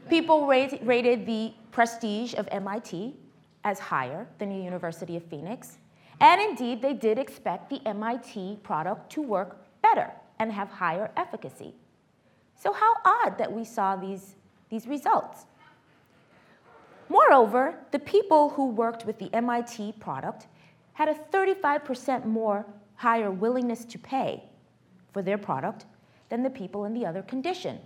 People 0.08 0.46
rate, 0.46 0.80
rated 0.82 1.26
the 1.26 1.52
prestige 1.70 2.34
of 2.34 2.48
MIT 2.50 3.14
as 3.64 3.78
higher 3.78 4.26
than 4.38 4.48
the 4.48 4.56
University 4.56 5.16
of 5.16 5.24
Phoenix. 5.24 5.78
And 6.20 6.40
indeed, 6.40 6.82
they 6.82 6.94
did 6.94 7.18
expect 7.18 7.70
the 7.70 7.86
MIT 7.86 8.60
product 8.62 9.10
to 9.12 9.22
work 9.22 9.58
better 9.82 10.10
and 10.40 10.50
have 10.50 10.68
higher 10.70 11.12
efficacy. 11.16 11.74
So, 12.56 12.72
how 12.72 12.94
odd 13.04 13.38
that 13.38 13.52
we 13.52 13.64
saw 13.64 13.94
these, 13.94 14.34
these 14.70 14.88
results. 14.88 15.46
Moreover, 17.08 17.74
the 17.90 17.98
people 17.98 18.50
who 18.50 18.70
worked 18.70 19.04
with 19.04 19.18
the 19.18 19.32
MIT 19.34 19.94
product 20.00 20.46
had 20.94 21.08
a 21.08 21.14
35% 21.14 22.24
more 22.24 22.66
higher 22.96 23.30
willingness 23.30 23.84
to 23.84 23.98
pay 23.98 24.44
for 25.12 25.22
their 25.22 25.38
product 25.38 25.86
than 26.28 26.42
the 26.42 26.50
people 26.50 26.84
in 26.84 26.94
the 26.94 27.04
other 27.04 27.22
condition. 27.22 27.78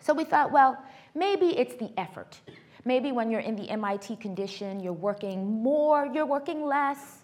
So 0.00 0.12
we 0.12 0.24
thought, 0.24 0.52
well, 0.52 0.78
maybe 1.14 1.58
it's 1.58 1.74
the 1.76 1.90
effort. 1.96 2.40
Maybe 2.84 3.12
when 3.12 3.30
you're 3.30 3.40
in 3.40 3.56
the 3.56 3.68
MIT 3.70 4.16
condition, 4.16 4.80
you're 4.80 4.92
working 4.92 5.62
more, 5.62 6.06
you're 6.12 6.26
working 6.26 6.64
less. 6.64 7.18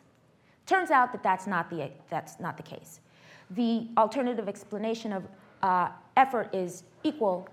Turns 0.67 0.91
out 0.91 1.13
that 1.13 1.23
that's 1.23 1.47
not 1.47 1.71
the, 1.71 1.91
that's 2.09 2.41
not 2.41 2.57
the 2.57 2.63
case. 2.63 3.01
The 3.51 3.89
alternative 3.97 4.49
explanation 4.49 5.13
of 5.13 5.25
uh, 5.63 5.89
effort 6.17 6.55
is 6.55 6.85
equal 7.03 7.49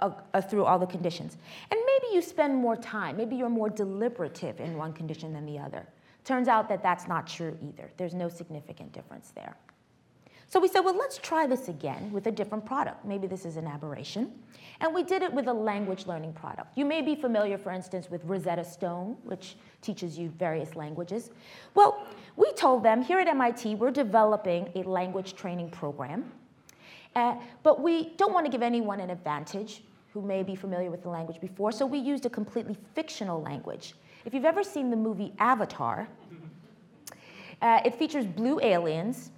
uh, 0.00 0.10
uh, 0.32 0.40
through 0.40 0.64
all 0.64 0.78
the 0.78 0.86
conditions. 0.86 1.36
And 1.70 1.80
maybe 1.86 2.14
you 2.14 2.22
spend 2.22 2.54
more 2.54 2.76
time, 2.76 3.16
maybe 3.16 3.36
you're 3.36 3.48
more 3.48 3.68
deliberative 3.68 4.60
in 4.60 4.76
one 4.76 4.92
condition 4.92 5.32
than 5.32 5.44
the 5.44 5.58
other. 5.58 5.86
Turns 6.24 6.46
out 6.46 6.68
that 6.68 6.82
that's 6.82 7.08
not 7.08 7.26
true 7.26 7.56
either. 7.62 7.90
There's 7.96 8.14
no 8.14 8.28
significant 8.28 8.92
difference 8.92 9.32
there. 9.34 9.56
So 10.50 10.58
we 10.58 10.68
said, 10.68 10.80
well, 10.80 10.96
let's 10.96 11.18
try 11.18 11.46
this 11.46 11.68
again 11.68 12.10
with 12.10 12.26
a 12.26 12.30
different 12.30 12.64
product. 12.64 13.04
Maybe 13.04 13.26
this 13.26 13.44
is 13.44 13.56
an 13.56 13.66
aberration. 13.66 14.32
And 14.80 14.94
we 14.94 15.02
did 15.02 15.20
it 15.22 15.30
with 15.30 15.46
a 15.46 15.52
language 15.52 16.06
learning 16.06 16.32
product. 16.32 16.76
You 16.76 16.86
may 16.86 17.02
be 17.02 17.14
familiar, 17.14 17.58
for 17.58 17.70
instance, 17.70 18.08
with 18.08 18.24
Rosetta 18.24 18.64
Stone, 18.64 19.18
which 19.24 19.56
teaches 19.82 20.18
you 20.18 20.30
various 20.38 20.74
languages. 20.74 21.30
Well, 21.74 22.06
we 22.36 22.50
told 22.52 22.82
them 22.82 23.02
here 23.02 23.18
at 23.18 23.28
MIT, 23.28 23.74
we're 23.74 23.90
developing 23.90 24.70
a 24.74 24.82
language 24.84 25.34
training 25.34 25.70
program. 25.70 26.32
Uh, 27.14 27.34
but 27.62 27.82
we 27.82 28.14
don't 28.16 28.32
want 28.32 28.46
to 28.46 28.50
give 28.50 28.62
anyone 28.62 29.00
an 29.00 29.10
advantage 29.10 29.82
who 30.14 30.22
may 30.22 30.42
be 30.42 30.54
familiar 30.54 30.90
with 30.90 31.02
the 31.02 31.08
language 31.08 31.40
before, 31.40 31.72
so 31.72 31.84
we 31.84 31.98
used 31.98 32.24
a 32.24 32.30
completely 32.30 32.76
fictional 32.94 33.42
language. 33.42 33.94
If 34.24 34.32
you've 34.32 34.46
ever 34.46 34.62
seen 34.62 34.88
the 34.88 34.96
movie 34.96 35.34
Avatar, 35.38 36.08
uh, 37.62 37.80
it 37.84 37.94
features 37.96 38.24
blue 38.24 38.60
aliens 38.62 39.30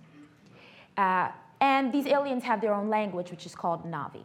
uh, 1.00 1.32
and 1.62 1.92
these 1.92 2.06
aliens 2.06 2.44
have 2.44 2.60
their 2.60 2.74
own 2.74 2.90
language, 2.90 3.30
which 3.30 3.46
is 3.46 3.54
called 3.54 3.90
Na'vi. 3.90 4.22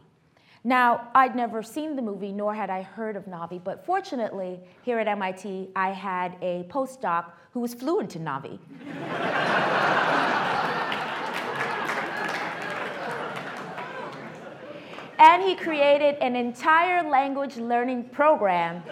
Now, 0.65 1.07
I'd 1.13 1.35
never 1.35 1.63
seen 1.63 1.95
the 1.95 2.01
movie, 2.01 2.33
nor 2.33 2.53
had 2.53 2.69
I 2.69 2.81
heard 2.81 3.15
of 3.15 3.25
Na'vi, 3.25 3.63
but 3.63 3.85
fortunately, 3.85 4.59
here 4.81 4.99
at 4.99 5.07
MIT, 5.07 5.69
I 5.75 5.91
had 5.91 6.35
a 6.41 6.65
postdoc 6.69 7.31
who 7.53 7.61
was 7.61 7.73
fluent 7.73 8.17
in 8.17 8.25
Na'vi. 8.25 8.57
and 15.19 15.43
he 15.43 15.55
created 15.55 16.15
an 16.15 16.35
entire 16.35 17.09
language 17.09 17.55
learning 17.55 18.09
program 18.09 18.83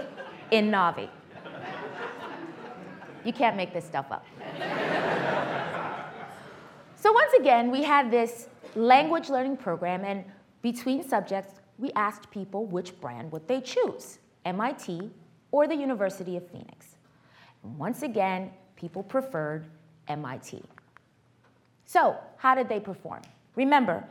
in 0.52 0.72
Na'vi. 0.72 1.10
You 3.26 3.34
can't 3.34 3.58
make 3.58 3.74
this 3.74 3.86
stuff 3.86 4.12
up. 4.12 4.26
Again, 7.40 7.72
we 7.72 7.84
had 7.84 8.12
this 8.12 8.48
language 8.76 9.30
learning 9.30 9.58
program, 9.58 10.04
and 10.06 10.24
between 10.62 11.08
subjects, 11.08 11.62
we 11.78 11.92
asked 11.94 12.30
people 12.32 12.66
which 12.66 13.00
brand 13.02 13.32
would 13.32 13.48
they 13.48 13.62
choose, 13.62 14.20
MIT 14.46 15.12
or 15.52 15.68
the 15.68 15.76
University 15.76 16.38
of 16.38 16.48
Phoenix. 16.50 16.96
And 17.64 17.78
once 17.78 18.04
again, 18.04 18.52
people 18.76 19.04
preferred 19.04 19.66
MIT. 20.08 20.62
So 21.86 22.18
how 22.38 22.56
did 22.56 22.70
they 22.70 22.80
perform? 22.80 23.22
Remember, 23.56 24.04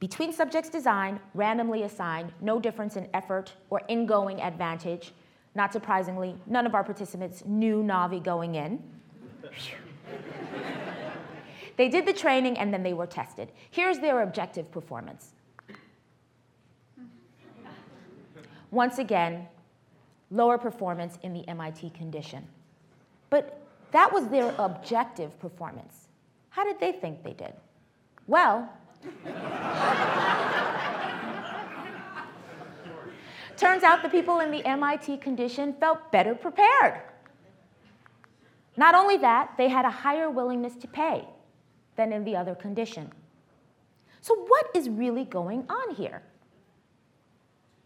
between 0.00 0.32
subjects 0.32 0.70
design, 0.70 1.20
randomly 1.34 1.82
assigned, 1.82 2.32
no 2.40 2.60
difference 2.60 2.96
in 2.96 3.08
effort 3.14 3.52
or 3.70 3.82
ingoing 3.88 4.40
advantage. 4.40 5.12
Not 5.54 5.72
surprisingly, 5.72 6.36
none 6.46 6.66
of 6.66 6.74
our 6.74 6.84
participants 6.84 7.44
knew 7.44 7.82
Na'vi 7.82 8.22
going 8.22 8.54
in. 8.54 8.82
They 11.78 11.88
did 11.88 12.06
the 12.06 12.12
training 12.12 12.58
and 12.58 12.74
then 12.74 12.82
they 12.82 12.92
were 12.92 13.06
tested. 13.06 13.52
Here's 13.70 14.00
their 14.00 14.22
objective 14.22 14.68
performance. 14.72 15.30
Once 18.72 18.98
again, 18.98 19.46
lower 20.32 20.58
performance 20.58 21.18
in 21.22 21.32
the 21.32 21.48
MIT 21.48 21.90
condition. 21.90 22.46
But 23.30 23.62
that 23.92 24.12
was 24.12 24.26
their 24.26 24.52
objective 24.58 25.38
performance. 25.38 26.08
How 26.50 26.64
did 26.64 26.80
they 26.80 26.90
think 26.90 27.22
they 27.22 27.32
did? 27.32 27.54
Well, 28.26 28.68
turns 33.56 33.84
out 33.84 34.02
the 34.02 34.08
people 34.10 34.40
in 34.40 34.50
the 34.50 34.66
MIT 34.66 35.18
condition 35.18 35.74
felt 35.78 36.10
better 36.10 36.34
prepared. 36.34 37.02
Not 38.76 38.96
only 38.96 39.16
that, 39.18 39.54
they 39.56 39.68
had 39.68 39.84
a 39.84 39.90
higher 39.90 40.28
willingness 40.28 40.74
to 40.74 40.88
pay 40.88 41.28
than 41.98 42.12
in 42.12 42.24
the 42.24 42.34
other 42.34 42.54
condition. 42.54 43.12
So, 44.22 44.34
what 44.34 44.70
is 44.74 44.88
really 44.88 45.24
going 45.24 45.66
on 45.68 45.94
here? 45.94 46.22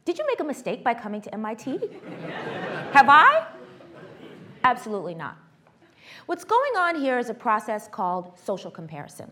Did 0.05 0.19
you 0.19 0.27
make 0.27 0.41
a 0.41 0.45
mistake 0.45 0.85
by 0.85 0.95
coming 0.95 1.21
to 1.23 1.35
MIT? 1.35 1.81
Have 2.93 3.09
I? 3.09 3.47
Absolutely 4.63 5.15
not. 5.15 5.37
What's 6.27 6.45
going 6.45 6.77
on 6.77 6.95
here 6.95 7.19
is 7.19 7.31
a 7.31 7.35
process 7.35 7.89
called 7.89 8.39
social 8.39 8.71
comparison. 8.71 9.31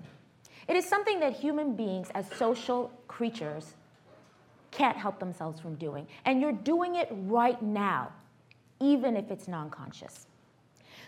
It 0.66 0.76
is 0.76 0.86
something 0.86 1.20
that 1.20 1.34
human 1.34 1.76
beings, 1.76 2.08
as 2.14 2.26
social 2.36 2.90
creatures, 3.06 3.74
can't 4.70 4.96
help 4.96 5.18
themselves 5.18 5.60
from 5.60 5.74
doing. 5.74 6.06
And 6.24 6.40
you're 6.40 6.52
doing 6.52 6.94
it 6.96 7.08
right 7.26 7.60
now, 7.60 8.12
even 8.80 9.16
if 9.16 9.30
it's 9.30 9.46
non 9.46 9.68
conscious. 9.68 10.26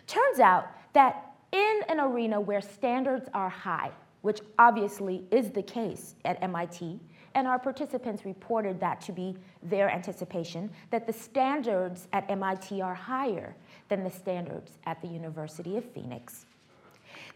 Turns 0.07 0.41
out 0.41 0.69
that 0.93 1.32
in 1.53 1.81
an 1.89 2.01
arena 2.01 2.41
where 2.41 2.61
standards 2.61 3.29
are 3.35 3.49
high, 3.49 3.91
which 4.23 4.41
obviously 4.59 5.25
is 5.31 5.51
the 5.51 5.63
case 5.63 6.15
at 6.25 6.43
MIT, 6.43 6.99
and 7.35 7.47
our 7.47 7.59
participants 7.59 8.25
reported 8.25 8.81
that 8.81 9.01
to 9.03 9.13
be 9.13 9.37
their 9.63 9.91
anticipation, 9.91 10.71
that 10.91 11.07
the 11.07 11.13
standards 11.13 12.09
at 12.13 12.31
MIT 12.31 12.81
are 12.81 12.95
higher 12.95 13.55
than 13.89 14.05
the 14.05 14.11
standards 14.11 14.79
at 14.85 15.01
the 15.01 15.09
University 15.09 15.77
of 15.77 15.85
Phoenix. 15.85 16.47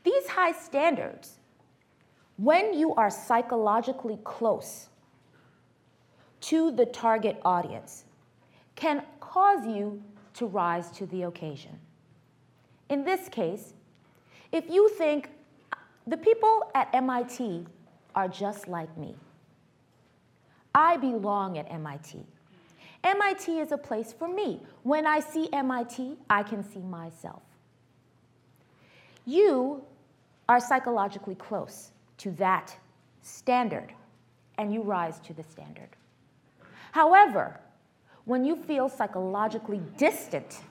These 0.05 0.29
high 0.29 0.53
standards, 0.53 1.39
when 2.37 2.75
you 2.75 2.95
are 2.95 3.11
psychologically 3.11 4.19
close 4.25 4.89
to 6.43 6.71
the 6.71 6.87
target 6.87 7.41
audience, 7.45 8.05
can 8.75 9.03
cause 9.21 9.67
you 9.67 10.03
to 10.35 10.47
rise 10.47 10.91
to 10.93 11.07
the 11.07 11.23
occasion. 11.23 11.79
In 12.89 13.05
this 13.05 13.29
case, 13.29 13.73
if 14.57 14.71
you 14.71 14.88
think 14.88 15.29
uh, 15.71 15.77
the 16.07 16.16
people 16.16 16.71
at 16.75 16.88
MIT 16.95 17.66
are 18.14 18.27
just 18.27 18.69
like 18.69 18.97
me, 18.97 19.14
I 20.75 20.97
belong 20.97 21.59
at 21.59 21.71
MIT. 21.71 22.25
MIT 23.05 23.61
is 23.61 23.73
a 23.73 23.77
place 23.77 24.14
for 24.14 24.27
me. 24.27 24.61
When 24.83 25.07
I 25.07 25.21
see 25.21 25.51
MIT, 25.53 26.16
I 26.31 26.42
can 26.42 26.64
see 26.64 26.81
myself. 26.81 27.42
You 29.27 29.85
are 30.49 30.59
psychologically 30.59 31.35
close 31.35 31.90
to 32.19 32.31
that 32.33 32.75
standard, 33.21 33.92
and 34.57 34.73
you 34.73 34.81
rise 34.81 35.19
to 35.21 35.35
the 35.35 35.42
standard. 35.42 35.90
However, 36.92 37.61
when 38.25 38.45
you 38.45 38.57
feel 38.57 38.88
psychologically 38.88 39.83
distant 39.99 40.62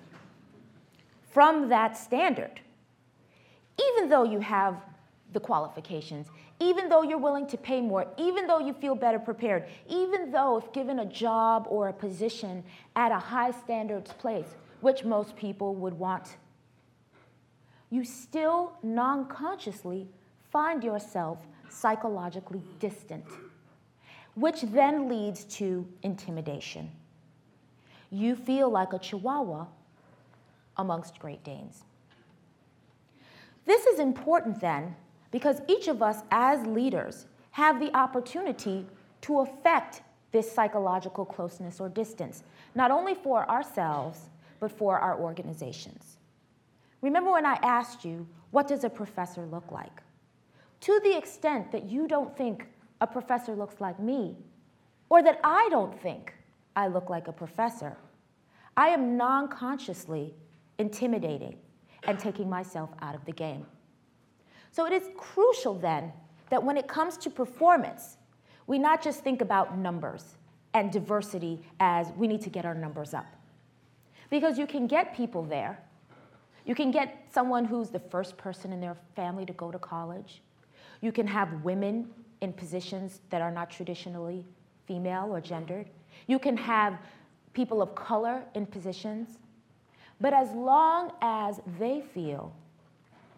from 1.31 1.69
that 1.69 1.97
standard, 1.97 2.61
even 3.79 4.09
though 4.09 4.23
you 4.23 4.39
have 4.39 4.75
the 5.33 5.39
qualifications, 5.39 6.27
even 6.59 6.87
though 6.87 7.01
you're 7.01 7.17
willing 7.17 7.47
to 7.47 7.57
pay 7.57 7.81
more, 7.81 8.07
even 8.17 8.47
though 8.47 8.59
you 8.59 8.73
feel 8.73 8.95
better 8.95 9.19
prepared, 9.19 9.65
even 9.89 10.31
though 10.31 10.57
if 10.57 10.71
given 10.71 10.99
a 10.99 11.05
job 11.05 11.67
or 11.69 11.89
a 11.89 11.93
position 11.93 12.63
at 12.95 13.11
a 13.11 13.19
high 13.19 13.51
standards 13.51 14.13
place, 14.13 14.55
which 14.81 15.03
most 15.03 15.35
people 15.35 15.75
would 15.75 15.93
want, 15.93 16.37
you 17.89 18.03
still 18.03 18.73
non 18.83 19.27
consciously 19.27 20.07
find 20.51 20.83
yourself 20.83 21.39
psychologically 21.69 22.61
distant, 22.79 23.25
which 24.35 24.61
then 24.61 25.09
leads 25.09 25.43
to 25.43 25.85
intimidation. 26.03 26.89
You 28.09 28.35
feel 28.35 28.69
like 28.69 28.93
a 28.93 28.99
chihuahua 28.99 29.65
amongst 30.77 31.19
Great 31.19 31.43
Danes. 31.43 31.83
This 33.65 33.85
is 33.85 33.99
important 33.99 34.61
then 34.61 34.95
because 35.31 35.61
each 35.67 35.87
of 35.87 36.01
us 36.01 36.21
as 36.31 36.65
leaders 36.67 37.25
have 37.51 37.79
the 37.79 37.95
opportunity 37.95 38.85
to 39.21 39.39
affect 39.39 40.01
this 40.31 40.51
psychological 40.51 41.25
closeness 41.25 41.79
or 41.79 41.89
distance, 41.89 42.43
not 42.75 42.91
only 42.91 43.15
for 43.15 43.49
ourselves, 43.49 44.29
but 44.59 44.71
for 44.71 44.99
our 44.99 45.19
organizations. 45.19 46.17
Remember 47.01 47.31
when 47.31 47.45
I 47.45 47.57
asked 47.61 48.03
you, 48.03 48.27
what 48.51 48.67
does 48.67 48.83
a 48.83 48.89
professor 48.89 49.45
look 49.45 49.71
like? 49.71 50.01
To 50.81 50.99
the 51.03 51.17
extent 51.17 51.71
that 51.71 51.89
you 51.89 52.07
don't 52.07 52.35
think 52.35 52.67
a 53.01 53.07
professor 53.07 53.55
looks 53.55 53.79
like 53.79 53.99
me, 53.99 54.35
or 55.09 55.23
that 55.23 55.39
I 55.43 55.67
don't 55.71 55.97
think 56.01 56.33
I 56.75 56.87
look 56.87 57.09
like 57.09 57.27
a 57.27 57.33
professor, 57.33 57.95
I 58.77 58.89
am 58.89 59.17
non 59.17 59.47
consciously 59.47 60.33
intimidating 60.77 61.57
and 62.07 62.19
taking 62.19 62.49
myself 62.49 62.89
out 63.01 63.15
of 63.15 63.25
the 63.25 63.31
game. 63.31 63.65
So 64.71 64.85
it 64.85 64.93
is 64.93 65.03
crucial 65.17 65.73
then 65.75 66.11
that 66.49 66.63
when 66.63 66.77
it 66.77 66.87
comes 66.87 67.17
to 67.17 67.29
performance, 67.29 68.17
we 68.67 68.79
not 68.79 69.01
just 69.01 69.23
think 69.23 69.41
about 69.41 69.77
numbers 69.77 70.35
and 70.73 70.91
diversity 70.91 71.61
as 71.79 72.11
we 72.17 72.27
need 72.27 72.41
to 72.41 72.49
get 72.49 72.65
our 72.65 72.75
numbers 72.75 73.13
up. 73.13 73.25
Because 74.29 74.57
you 74.57 74.67
can 74.67 74.87
get 74.87 75.15
people 75.15 75.43
there. 75.43 75.79
You 76.65 76.75
can 76.75 76.91
get 76.91 77.27
someone 77.31 77.63
who's 77.63 77.89
the 77.89 77.99
first 77.99 78.37
person 78.37 78.73
in 78.73 78.81
their 78.81 78.97
family 79.15 79.45
to 79.45 79.53
go 79.53 79.71
to 79.71 79.79
college. 79.79 80.41
You 81.01 81.11
can 81.11 81.27
have 81.27 81.63
women 81.63 82.09
in 82.41 82.51
positions 82.51 83.21
that 83.29 83.41
are 83.41 83.51
not 83.51 83.69
traditionally 83.69 84.45
female 84.87 85.29
or 85.31 85.39
gendered. 85.39 85.87
You 86.27 86.39
can 86.39 86.57
have 86.57 86.97
people 87.53 87.81
of 87.81 87.95
color 87.95 88.43
in 88.55 88.65
positions. 88.65 89.37
But 90.21 90.33
as 90.33 90.51
long 90.51 91.11
as 91.21 91.61
they 91.79 92.01
feel 92.01 92.53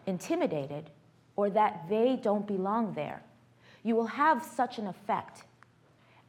intimidated 0.06 0.90
or 1.36 1.50
that 1.50 1.88
they 1.88 2.18
don't 2.22 2.46
belong 2.46 2.94
there, 2.94 3.22
you 3.82 3.94
will 3.96 4.06
have 4.06 4.42
such 4.42 4.78
an 4.78 4.86
effect 4.86 5.44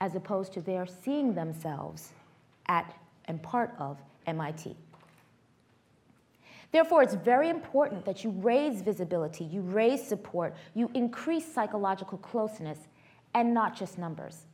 as 0.01 0.15
opposed 0.15 0.53
to 0.53 0.62
their 0.62 0.85
seeing 0.85 1.33
themselves 1.33 2.13
at 2.67 2.93
and 3.25 3.41
part 3.41 3.73
of 3.79 3.97
MIT. 4.25 4.75
Therefore, 6.71 7.01
it's 7.01 7.15
very 7.15 7.49
important 7.49 8.05
that 8.05 8.23
you 8.23 8.29
raise 8.29 8.81
visibility, 8.81 9.43
you 9.43 9.62
raise 9.62 10.05
support, 10.05 10.55
you 10.75 10.89
increase 10.93 11.51
psychological 11.51 12.17
closeness, 12.19 12.77
and 13.33 13.53
not 13.53 13.75
just 13.75 13.97
numbers. 13.97 14.45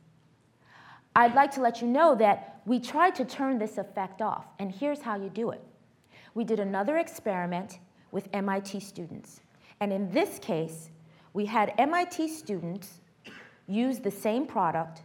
I'd 1.14 1.34
like 1.34 1.50
to 1.52 1.60
let 1.60 1.80
you 1.80 1.88
know 1.88 2.14
that 2.16 2.60
we 2.66 2.80
tried 2.80 3.14
to 3.16 3.24
turn 3.24 3.58
this 3.58 3.78
effect 3.78 4.20
off, 4.22 4.46
and 4.58 4.72
here's 4.72 5.00
how 5.00 5.16
you 5.16 5.28
do 5.28 5.50
it. 5.50 5.62
We 6.36 6.44
did 6.44 6.60
another 6.60 6.98
experiment 6.98 7.78
with 8.12 8.28
MIT 8.34 8.80
students. 8.80 9.40
And 9.80 9.90
in 9.90 10.10
this 10.10 10.38
case, 10.38 10.90
we 11.32 11.46
had 11.46 11.72
MIT 11.78 12.28
students 12.28 13.00
use 13.66 14.00
the 14.00 14.10
same 14.10 14.46
product, 14.46 15.00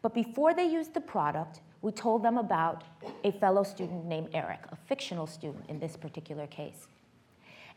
but 0.00 0.14
before 0.14 0.54
they 0.54 0.64
used 0.64 0.94
the 0.94 1.00
product, 1.00 1.60
we 1.82 1.90
told 1.90 2.22
them 2.22 2.38
about 2.38 2.84
a 3.24 3.32
fellow 3.32 3.64
student 3.64 4.04
named 4.04 4.28
Eric, 4.32 4.60
a 4.70 4.76
fictional 4.76 5.26
student 5.26 5.64
in 5.68 5.80
this 5.80 5.96
particular 5.96 6.46
case. 6.46 6.86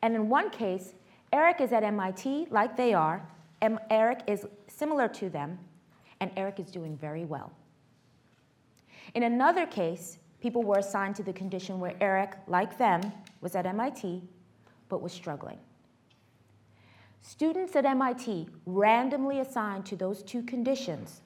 And 0.03 0.13
in 0.13 0.29
one 0.29 0.51
case, 0.51 0.93
Eric 1.33 1.61
is 1.61 1.71
at 1.71 1.83
MIT, 1.83 2.45
like 2.51 2.77
they 2.77 2.93
are, 2.93 3.27
and 3.61 3.79
Eric 3.89 4.21
is 4.27 4.45
similar 4.67 5.07
to 5.07 5.31
them, 5.31 5.57
and 6.19 6.29
Eric 6.37 6.59
is 6.59 6.69
doing 6.69 6.95
very 6.95 7.25
well. 7.25 7.51
In 9.15 9.23
another 9.23 9.65
case, 9.65 10.19
people 10.41 10.63
were 10.63 10.79
assigned 10.79 11.15
to 11.15 11.23
the 11.23 11.33
condition 11.33 11.79
where 11.79 11.95
Eric, 12.01 12.35
like 12.47 12.77
them, 12.77 13.01
was 13.39 13.55
at 13.55 13.65
MIT, 13.65 14.23
but 14.89 15.01
was 15.01 15.13
struggling. 15.13 15.59
Students 17.21 17.75
at 17.75 17.85
MIT 17.85 18.49
randomly 18.65 19.39
assigned 19.39 19.85
to 19.85 19.95
those 19.95 20.23
two 20.23 20.43
conditions 20.43 21.21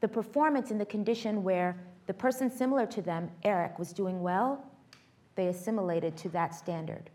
the 0.00 0.08
performance 0.08 0.70
in 0.70 0.78
the 0.78 0.86
condition 0.86 1.42
where 1.42 1.76
the 2.06 2.14
person 2.14 2.50
similar 2.50 2.86
to 2.86 3.02
them, 3.02 3.30
Eric, 3.44 3.78
was 3.78 3.92
doing 3.92 4.20
well, 4.20 4.64
they 5.34 5.48
assimilated 5.48 6.16
to 6.18 6.28
that 6.30 6.54
standard. 6.54 7.10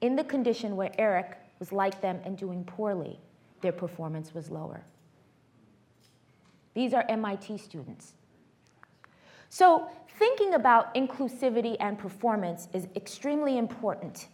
In 0.00 0.16
the 0.16 0.24
condition 0.24 0.76
where 0.76 0.92
Eric 0.98 1.36
was 1.58 1.72
like 1.72 2.00
them 2.00 2.20
and 2.24 2.38
doing 2.38 2.64
poorly, 2.64 3.18
their 3.60 3.72
performance 3.72 4.34
was 4.34 4.50
lower. 4.50 4.84
These 6.74 6.94
are 6.94 7.04
MIT 7.08 7.58
students. 7.58 8.14
So, 9.48 9.88
thinking 10.18 10.54
about 10.54 10.94
inclusivity 10.94 11.76
and 11.80 11.98
performance 11.98 12.68
is 12.72 12.88
extremely 12.96 13.58
important 13.58 14.28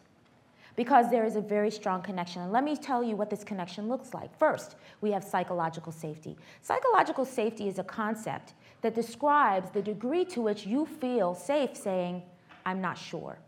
because 0.76 1.10
there 1.10 1.24
is 1.24 1.36
a 1.36 1.40
very 1.40 1.70
strong 1.70 2.02
connection. 2.02 2.42
And 2.42 2.52
let 2.52 2.64
me 2.64 2.76
tell 2.76 3.02
you 3.04 3.14
what 3.16 3.28
this 3.28 3.44
connection 3.44 3.88
looks 3.88 4.14
like. 4.14 4.36
First, 4.38 4.76
we 5.00 5.10
have 5.10 5.22
psychological 5.22 5.92
safety. 5.92 6.36
Psychological 6.62 7.24
safety 7.24 7.68
is 7.68 7.78
a 7.78 7.84
concept 7.84 8.54
that 8.80 8.94
describes 8.94 9.70
the 9.70 9.82
degree 9.82 10.24
to 10.26 10.40
which 10.40 10.66
you 10.66 10.86
feel 10.86 11.34
safe 11.34 11.76
saying, 11.76 12.22
I'm 12.64 12.80
not 12.80 12.96
sure, 12.96 13.38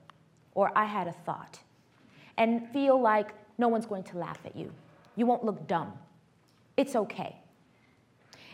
or 0.55 0.77
I 0.77 0.85
had 0.85 1.09
a 1.09 1.13
thought, 1.13 1.59
and 2.37 2.69
feel 2.69 3.01
like 3.01 3.33
no 3.59 3.69
one's 3.69 3.87
going 3.87 4.05
to 4.05 4.19
laugh 4.19 4.39
at 4.45 4.55
you. 4.57 4.73
You 5.17 5.27
won't 5.27 5.45
look 5.45 5.67
dumb. 5.67 5.93
It's 6.77 6.97
okay. 6.97 7.37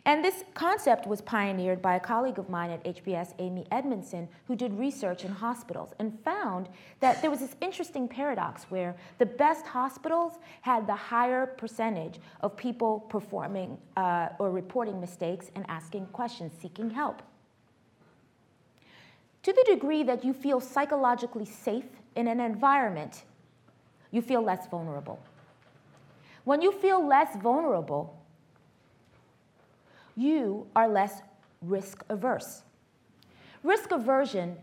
And 0.07 0.25
this 0.25 0.45
concept 0.55 1.07
was 1.07 1.21
pioneered 1.21 1.83
by 1.83 1.97
a 1.97 2.01
colleague 2.01 2.39
of 2.39 2.49
mine 2.49 2.71
at 2.71 2.83
HBS, 2.85 3.35
Amy 3.39 3.67
Edmondson, 3.71 4.29
who 4.47 4.57
did 4.57 4.73
research 4.79 5.25
in 5.25 5.31
hospitals 5.31 5.93
and 5.99 6.19
found 6.25 6.69
that 7.01 7.21
there 7.21 7.31
was 7.31 7.41
this 7.41 7.55
interesting 7.61 8.09
paradox 8.09 8.65
where 8.71 8.97
the 9.19 9.27
best 9.27 9.67
hospitals 9.67 10.39
had 10.63 10.87
the 10.87 10.95
higher 10.95 11.47
percentage 11.47 12.19
of 12.41 12.57
people 12.57 13.01
performing 13.11 13.77
uh, 13.97 14.31
or 14.39 14.51
reporting 14.51 15.01
mistakes 15.01 15.51
and 15.55 15.67
asking 15.69 16.07
questions, 16.07 16.53
seeking 16.61 16.89
help. 16.89 17.23
To 19.43 19.53
the 19.53 19.65
degree 19.67 20.03
that 20.05 20.25
you 20.25 20.33
feel 20.33 20.61
psychologically 20.61 21.47
safe 21.47 21.85
in 22.17 22.27
an 22.27 22.41
environment, 22.41 23.25
you 24.11 24.23
feel 24.23 24.43
less 24.43 24.67
vulnerable. 24.67 25.19
When 26.45 26.63
you 26.63 26.73
feel 26.73 27.07
less 27.07 27.37
vulnerable, 27.37 28.20
you 30.21 30.67
are 30.77 30.89
less 30.89 31.23
risk 31.63 32.05
averse. 32.09 32.63
Risk 33.63 33.91
aversion 33.91 34.57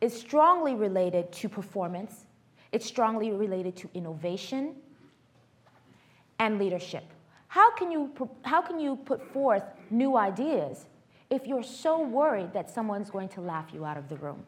is 0.00 0.18
strongly 0.18 0.74
related 0.74 1.30
to 1.32 1.48
performance, 1.48 2.26
it's 2.72 2.86
strongly 2.86 3.30
related 3.30 3.76
to 3.76 3.88
innovation 3.94 4.74
and 6.38 6.58
leadership. 6.58 7.04
How 7.48 7.70
can 7.74 7.92
you, 7.92 8.10
how 8.42 8.62
can 8.62 8.80
you 8.80 8.96
put 8.96 9.22
forth 9.32 9.62
new 9.90 10.16
ideas 10.16 10.86
if 11.30 11.46
you're 11.46 11.62
so 11.62 12.00
worried 12.02 12.52
that 12.54 12.70
someone's 12.70 13.10
going 13.10 13.28
to 13.30 13.40
laugh 13.40 13.68
you 13.72 13.84
out 13.84 13.96
of 13.96 14.08
the 14.08 14.16
room? 14.16 14.42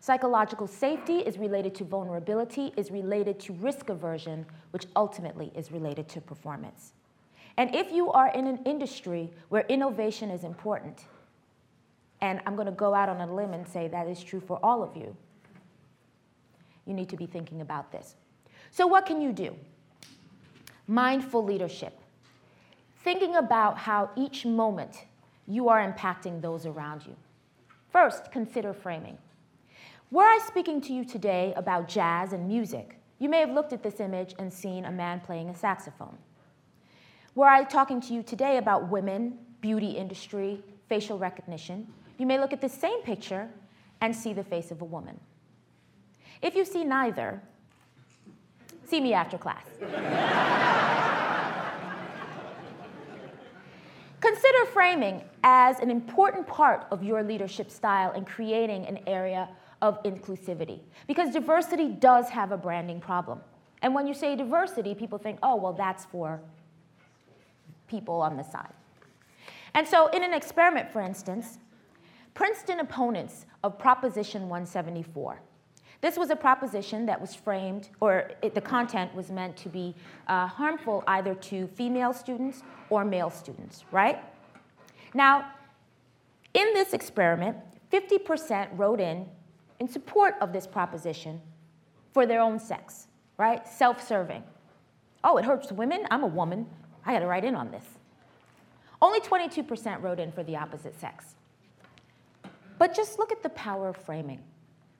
Psychological 0.00 0.66
safety 0.66 1.18
is 1.18 1.38
related 1.38 1.76
to 1.76 1.84
vulnerability, 1.84 2.72
is 2.76 2.90
related 2.90 3.38
to 3.38 3.52
risk 3.52 3.88
aversion, 3.88 4.44
which 4.72 4.86
ultimately 4.96 5.52
is 5.54 5.70
related 5.70 6.08
to 6.08 6.20
performance. 6.20 6.94
And 7.56 7.74
if 7.74 7.92
you 7.92 8.10
are 8.12 8.28
in 8.28 8.46
an 8.46 8.60
industry 8.64 9.30
where 9.48 9.62
innovation 9.68 10.30
is 10.30 10.44
important, 10.44 11.04
and 12.20 12.40
I'm 12.46 12.54
going 12.54 12.66
to 12.66 12.72
go 12.72 12.94
out 12.94 13.08
on 13.08 13.20
a 13.20 13.32
limb 13.32 13.52
and 13.52 13.66
say 13.66 13.88
that 13.88 14.06
is 14.06 14.22
true 14.22 14.40
for 14.40 14.58
all 14.62 14.82
of 14.82 14.96
you, 14.96 15.16
you 16.86 16.94
need 16.94 17.08
to 17.10 17.16
be 17.16 17.26
thinking 17.26 17.60
about 17.60 17.92
this. 17.92 18.14
So, 18.70 18.86
what 18.86 19.06
can 19.06 19.20
you 19.20 19.32
do? 19.32 19.54
Mindful 20.86 21.44
leadership. 21.44 21.98
Thinking 23.04 23.36
about 23.36 23.78
how 23.78 24.10
each 24.16 24.46
moment 24.46 25.04
you 25.46 25.68
are 25.68 25.80
impacting 25.80 26.40
those 26.40 26.66
around 26.66 27.04
you. 27.04 27.16
First, 27.90 28.32
consider 28.32 28.72
framing. 28.72 29.18
Were 30.10 30.24
I 30.24 30.38
speaking 30.46 30.80
to 30.82 30.92
you 30.92 31.04
today 31.04 31.52
about 31.56 31.88
jazz 31.88 32.32
and 32.32 32.46
music, 32.46 32.98
you 33.18 33.28
may 33.28 33.40
have 33.40 33.50
looked 33.50 33.72
at 33.72 33.82
this 33.82 34.00
image 34.00 34.34
and 34.38 34.52
seen 34.52 34.84
a 34.84 34.90
man 34.90 35.20
playing 35.20 35.48
a 35.48 35.56
saxophone. 35.56 36.16
Were 37.34 37.46
I 37.46 37.64
talking 37.64 38.00
to 38.02 38.12
you 38.12 38.22
today 38.22 38.58
about 38.58 38.90
women, 38.90 39.38
beauty 39.62 39.92
industry, 39.92 40.62
facial 40.88 41.18
recognition, 41.18 41.86
you 42.18 42.26
may 42.26 42.38
look 42.38 42.52
at 42.52 42.60
the 42.60 42.68
same 42.68 43.00
picture 43.00 43.48
and 44.02 44.14
see 44.14 44.34
the 44.34 44.44
face 44.44 44.70
of 44.70 44.82
a 44.82 44.84
woman. 44.84 45.18
If 46.42 46.54
you 46.54 46.66
see 46.66 46.84
neither, 46.84 47.40
see 48.84 49.00
me 49.00 49.14
after 49.14 49.38
class. 49.38 49.64
Consider 54.20 54.66
framing 54.66 55.22
as 55.42 55.80
an 55.80 55.90
important 55.90 56.46
part 56.46 56.86
of 56.90 57.02
your 57.02 57.22
leadership 57.22 57.70
style 57.70 58.12
in 58.12 58.26
creating 58.26 58.86
an 58.86 58.98
area 59.06 59.48
of 59.80 60.02
inclusivity. 60.02 60.80
Because 61.08 61.32
diversity 61.32 61.88
does 61.88 62.28
have 62.28 62.52
a 62.52 62.58
branding 62.58 63.00
problem. 63.00 63.40
And 63.80 63.94
when 63.94 64.06
you 64.06 64.12
say 64.14 64.36
diversity, 64.36 64.94
people 64.94 65.18
think, 65.18 65.38
oh, 65.42 65.56
well, 65.56 65.72
that's 65.72 66.04
for 66.04 66.40
people 67.92 68.20
on 68.20 68.36
the 68.36 68.42
side. 68.42 68.74
And 69.74 69.86
so, 69.86 70.08
in 70.08 70.24
an 70.24 70.34
experiment, 70.34 70.90
for 70.90 71.00
instance, 71.00 71.58
Princeton 72.34 72.80
opponents 72.80 73.46
of 73.62 73.78
Proposition 73.78 74.42
174. 74.48 75.40
This 76.00 76.16
was 76.16 76.30
a 76.30 76.36
proposition 76.36 77.06
that 77.06 77.20
was 77.20 77.34
framed, 77.34 77.90
or 78.00 78.32
it, 78.42 78.54
the 78.54 78.60
content 78.60 79.14
was 79.14 79.30
meant 79.30 79.56
to 79.58 79.68
be 79.68 79.94
uh, 80.26 80.46
harmful 80.48 81.04
either 81.06 81.34
to 81.50 81.68
female 81.68 82.12
students 82.12 82.62
or 82.90 83.04
male 83.04 83.30
students, 83.30 83.84
right? 83.92 84.18
Now, 85.14 85.52
in 86.54 86.74
this 86.74 86.92
experiment, 86.92 87.56
50% 87.92 88.68
wrote 88.76 89.00
in 89.00 89.26
in 89.78 89.88
support 89.88 90.34
of 90.40 90.52
this 90.52 90.66
proposition 90.66 91.40
for 92.12 92.26
their 92.26 92.40
own 92.40 92.58
sex, 92.58 93.08
right? 93.38 93.66
Self 93.68 94.06
serving. 94.06 94.42
Oh, 95.24 95.36
it 95.36 95.44
hurts 95.44 95.70
women? 95.70 96.06
I'm 96.10 96.24
a 96.24 96.32
woman. 96.40 96.66
I 97.04 97.12
got 97.12 97.20
to 97.20 97.26
write 97.26 97.44
in 97.44 97.54
on 97.54 97.70
this. 97.70 97.84
Only 99.00 99.20
22% 99.20 100.02
wrote 100.02 100.20
in 100.20 100.30
for 100.30 100.44
the 100.44 100.56
opposite 100.56 100.98
sex. 100.98 101.34
But 102.78 102.94
just 102.94 103.18
look 103.18 103.32
at 103.32 103.42
the 103.42 103.48
power 103.50 103.88
of 103.88 103.96
framing. 103.96 104.40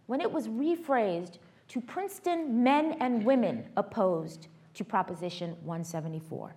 When 0.06 0.20
it 0.20 0.30
was 0.30 0.48
rephrased 0.48 1.38
to 1.68 1.80
Princeton 1.80 2.62
men 2.62 2.96
and 3.00 3.24
women 3.24 3.66
opposed 3.76 4.48
to 4.74 4.84
Proposition 4.84 5.50
174, 5.64 6.54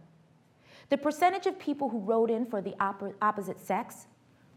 the 0.90 0.98
percentage 0.98 1.46
of 1.46 1.58
people 1.58 1.90
who 1.90 2.00
wrote 2.00 2.30
in 2.30 2.46
for 2.46 2.62
the 2.62 2.76
opposite 3.22 3.60
sex 3.60 4.08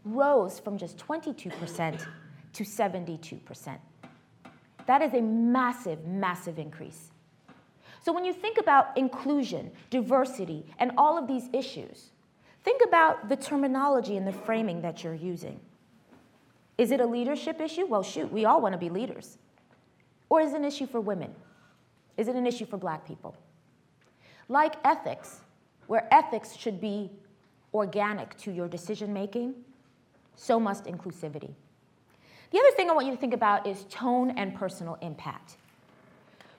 rose 0.05 0.59
from 0.59 0.77
just 0.77 0.97
22% 0.97 2.05
to 2.53 2.63
72%. 2.63 3.77
That 4.85 5.01
is 5.01 5.13
a 5.13 5.21
massive, 5.21 6.05
massive 6.05 6.57
increase. 6.57 7.11
So 8.01 8.13
when 8.13 8.25
you 8.25 8.33
think 8.33 8.57
about 8.57 8.97
inclusion, 8.97 9.71
diversity, 9.89 10.65
and 10.79 10.91
all 10.97 11.17
of 11.17 11.27
these 11.27 11.49
issues, 11.53 12.11
think 12.63 12.81
about 12.85 13.29
the 13.29 13.35
terminology 13.35 14.17
and 14.17 14.25
the 14.25 14.33
framing 14.33 14.81
that 14.81 15.03
you're 15.03 15.13
using. 15.13 15.59
Is 16.77 16.91
it 16.91 17.01
a 17.01 17.05
leadership 17.05 17.59
issue? 17.59 17.85
Well, 17.85 18.03
shoot, 18.03 18.31
we 18.31 18.45
all 18.45 18.61
want 18.61 18.73
to 18.73 18.77
be 18.77 18.89
leaders. 18.89 19.37
Or 20.29 20.39
is 20.41 20.53
it 20.53 20.57
an 20.57 20.65
issue 20.65 20.87
for 20.87 21.01
women? 21.01 21.33
Is 22.15 22.27
it 22.27 22.35
an 22.35 22.47
issue 22.47 22.65
for 22.65 22.77
black 22.77 23.05
people? 23.05 23.35
Like 24.47 24.75
ethics, 24.83 25.41
where 25.87 26.07
ethics 26.13 26.55
should 26.55 26.79
be 26.79 27.11
organic 27.73 28.37
to 28.37 28.51
your 28.51 28.67
decision 28.67 29.11
making, 29.13 29.55
so 30.35 30.59
must 30.59 30.85
inclusivity. 30.85 31.51
The 32.51 32.59
other 32.59 32.71
thing 32.71 32.89
I 32.89 32.93
want 32.93 33.07
you 33.07 33.13
to 33.13 33.19
think 33.19 33.33
about 33.33 33.67
is 33.67 33.85
tone 33.89 34.31
and 34.31 34.55
personal 34.55 34.97
impact. 35.01 35.57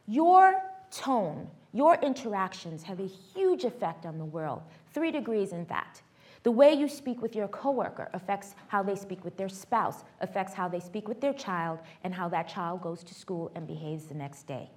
Your 0.07 0.63
tone, 0.91 1.49
your 1.73 1.95
interactions 2.03 2.83
have 2.83 3.01
a 3.01 3.07
huge 3.07 3.65
effect 3.65 4.07
on 4.07 4.19
the 4.19 4.25
world, 4.25 4.63
three 4.93 5.11
degrees 5.11 5.53
in 5.53 5.65
fact. 5.65 6.03
The 6.43 6.51
way 6.51 6.73
you 6.73 6.89
speak 6.89 7.21
with 7.21 7.37
your 7.37 7.49
coworker 7.49 8.09
affects 8.15 8.55
how 8.69 8.83
they 8.83 8.97
speak 8.97 9.25
with 9.25 9.37
their 9.37 9.49
spouse, 9.49 10.05
affects 10.21 10.55
how 10.55 10.69
they 10.69 10.81
speak 10.81 11.07
with 11.07 11.21
their 11.21 11.35
child, 11.35 11.81
and 12.03 12.15
how 12.15 12.29
that 12.31 12.49
child 12.49 12.81
goes 12.81 13.05
to 13.05 13.15
school 13.15 13.51
and 13.55 13.67
behaves 13.67 14.07
the 14.07 14.15
next 14.15 14.45
day. 14.45 14.71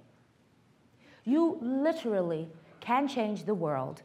You 1.24 1.58
literally 1.62 2.48
can 2.80 3.08
change 3.08 3.44
the 3.44 3.54
world 3.54 4.02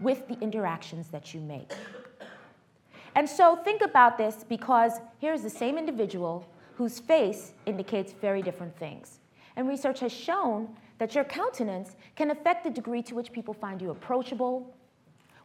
with 0.00 0.28
the 0.28 0.38
interactions 0.38 1.08
that 1.08 1.34
you 1.34 1.40
make. 1.40 1.72
And 3.14 3.28
so 3.28 3.56
think 3.56 3.82
about 3.82 4.16
this 4.16 4.44
because 4.48 5.00
here's 5.18 5.42
the 5.42 5.50
same 5.50 5.76
individual 5.76 6.48
whose 6.76 7.00
face 7.00 7.52
indicates 7.66 8.12
very 8.12 8.40
different 8.40 8.76
things. 8.78 9.18
And 9.56 9.68
research 9.68 10.00
has 10.00 10.12
shown 10.12 10.74
that 10.98 11.14
your 11.14 11.24
countenance 11.24 11.96
can 12.16 12.30
affect 12.30 12.64
the 12.64 12.70
degree 12.70 13.02
to 13.02 13.14
which 13.14 13.32
people 13.32 13.54
find 13.54 13.80
you 13.80 13.90
approachable, 13.90 14.74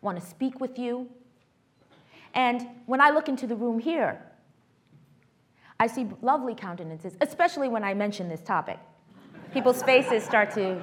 want 0.02 0.20
to 0.20 0.26
speak 0.26 0.60
with 0.60 0.78
you. 0.78 1.08
And 2.34 2.68
when 2.86 3.02
I 3.02 3.10
look 3.10 3.30
into 3.30 3.48
the 3.48 3.56
room 3.56 3.80
here, 3.80 4.22
I 5.80 5.88
see 5.88 6.08
lovely 6.22 6.56
countenances, 6.56 7.16
especially 7.22 7.70
when 7.70 7.84
I 7.84 7.94
mention 7.94 8.30
this 8.30 8.42
topic. 8.42 8.80
People's 9.54 9.82
faces 9.84 10.24
start 10.24 10.52
to 10.52 10.82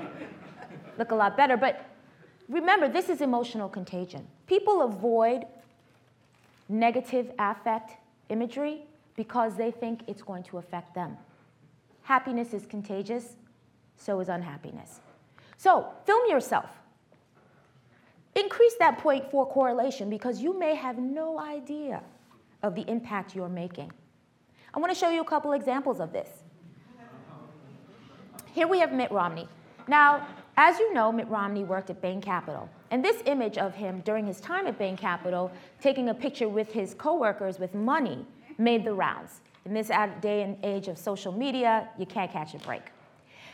look 0.99 1.11
a 1.11 1.15
lot 1.15 1.37
better. 1.37 1.57
But 1.57 1.85
remember, 2.49 2.89
this 2.89 3.09
is 3.09 3.21
emotional 3.21 3.69
contagion. 3.69 4.27
People 4.47 4.83
avoid 4.83 5.47
negative 6.69 7.33
affect 7.39 7.97
imagery 8.29 8.83
because 9.17 9.57
they 9.57 9.71
think 9.71 10.03
it's 10.07 10.23
going 10.23 10.43
to 10.45 10.59
affect 10.59 10.95
them. 10.95 11.17
Happiness 12.03 12.53
is 12.53 12.67
contagious, 12.67 13.37
so 13.97 14.21
is 14.21 14.29
unhappiness. 14.29 15.01
So, 15.57 15.89
film 16.05 16.29
yourself 16.29 16.71
Increase 18.37 18.75
that 18.81 18.99
0.4 18.99 19.49
correlation 19.49 20.11
because 20.11 20.41
you 20.41 20.59
may 20.59 20.75
have 20.75 20.99
no 20.99 21.39
idea 21.39 22.03
of 22.63 22.75
the 22.75 22.89
impact 22.91 23.35
you're 23.35 23.49
making. 23.49 23.93
I 24.73 24.81
want 24.81 24.93
to 24.93 24.99
show 24.99 25.09
you 25.09 25.21
a 25.21 25.25
couple 25.25 25.53
examples 25.53 26.01
of 26.01 26.13
this. 26.13 26.29
Here 28.53 28.67
we 28.67 28.81
have 28.81 28.93
Mitt 28.93 29.13
Romney. 29.13 29.49
Now, 29.87 30.27
as 30.57 30.79
you 30.79 30.93
know, 30.95 31.13
Mitt 31.13 31.29
Romney 31.29 31.63
worked 31.63 31.91
at 31.91 32.01
Bain 32.01 32.21
Capital. 32.21 32.69
And 32.91 33.05
this 33.05 33.23
image 33.27 33.59
of 33.59 33.75
him 33.75 34.01
during 34.05 34.27
his 34.27 34.41
time 34.41 34.67
at 34.67 34.79
Bain 34.79 34.97
Capital, 34.97 35.51
taking 35.81 36.09
a 36.09 36.15
picture 36.15 36.49
with 36.49 36.73
his 36.73 36.95
coworkers 36.95 37.59
with 37.59 37.75
money, 37.75 38.25
made 38.59 38.85
the 38.85 38.93
rounds. 38.93 39.43
In 39.65 39.75
this 39.75 39.89
day 40.21 40.43
and 40.43 40.57
age 40.65 40.89
of 40.89 40.99
social 40.99 41.33
media, 41.33 41.89
you 41.99 42.07
can't 42.07 42.31
catch 42.31 42.55
a 42.55 42.59
break. 42.59 42.83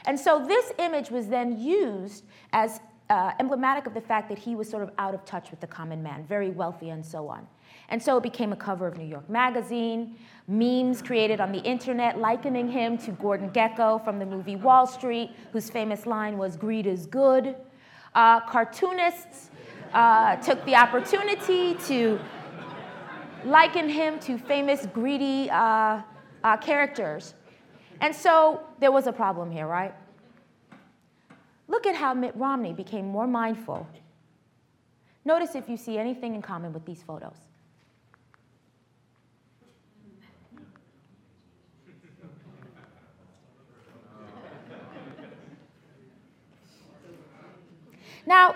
And 0.06 0.18
so 0.18 0.44
this 0.44 0.72
image 0.78 1.10
was 1.10 1.28
then 1.28 1.60
used 1.60 2.24
as 2.52 2.80
uh, 3.10 3.32
emblematic 3.40 3.86
of 3.86 3.94
the 3.94 4.00
fact 4.00 4.28
that 4.28 4.38
he 4.38 4.54
was 4.54 4.68
sort 4.68 4.82
of 4.82 4.90
out 4.98 5.14
of 5.14 5.24
touch 5.24 5.50
with 5.50 5.60
the 5.60 5.66
common 5.66 6.02
man, 6.02 6.24
very 6.24 6.50
wealthy 6.50 6.90
and 6.90 7.04
so 7.04 7.28
on. 7.28 7.46
And 7.88 8.00
so 8.00 8.16
it 8.16 8.22
became 8.22 8.52
a 8.52 8.56
cover 8.56 8.86
of 8.86 8.96
New 8.96 9.04
York 9.04 9.28
Magazine, 9.28 10.16
memes 10.46 11.02
created 11.02 11.40
on 11.40 11.50
the 11.50 11.58
internet 11.58 12.18
likening 12.18 12.68
him 12.68 12.96
to 12.98 13.10
Gordon 13.12 13.50
Gekko 13.50 14.02
from 14.04 14.18
the 14.20 14.26
movie 14.26 14.54
Wall 14.54 14.86
Street, 14.86 15.32
whose 15.52 15.68
famous 15.68 16.06
line 16.06 16.38
was, 16.38 16.56
greed 16.56 16.86
is 16.86 17.06
good. 17.06 17.56
Uh, 18.14 18.40
cartoonists 18.40 19.50
uh, 19.92 20.36
took 20.36 20.64
the 20.64 20.76
opportunity 20.76 21.74
to 21.86 22.18
liken 23.44 23.88
him 23.88 24.18
to 24.20 24.38
famous 24.38 24.86
greedy 24.86 25.50
uh, 25.50 26.00
uh, 26.44 26.56
characters. 26.58 27.34
And 28.00 28.14
so 28.14 28.60
there 28.78 28.90
was 28.90 29.06
a 29.06 29.12
problem 29.12 29.50
here, 29.50 29.66
right? 29.66 29.94
Look 31.68 31.86
at 31.86 31.94
how 31.94 32.14
Mitt 32.14 32.34
Romney 32.34 32.72
became 32.72 33.06
more 33.06 33.26
mindful. 33.26 33.86
Notice 35.24 35.54
if 35.54 35.68
you 35.68 35.76
see 35.76 35.98
anything 35.98 36.34
in 36.34 36.42
common 36.42 36.72
with 36.72 36.84
these 36.86 37.02
photos. 37.02 37.36
Now, 48.26 48.54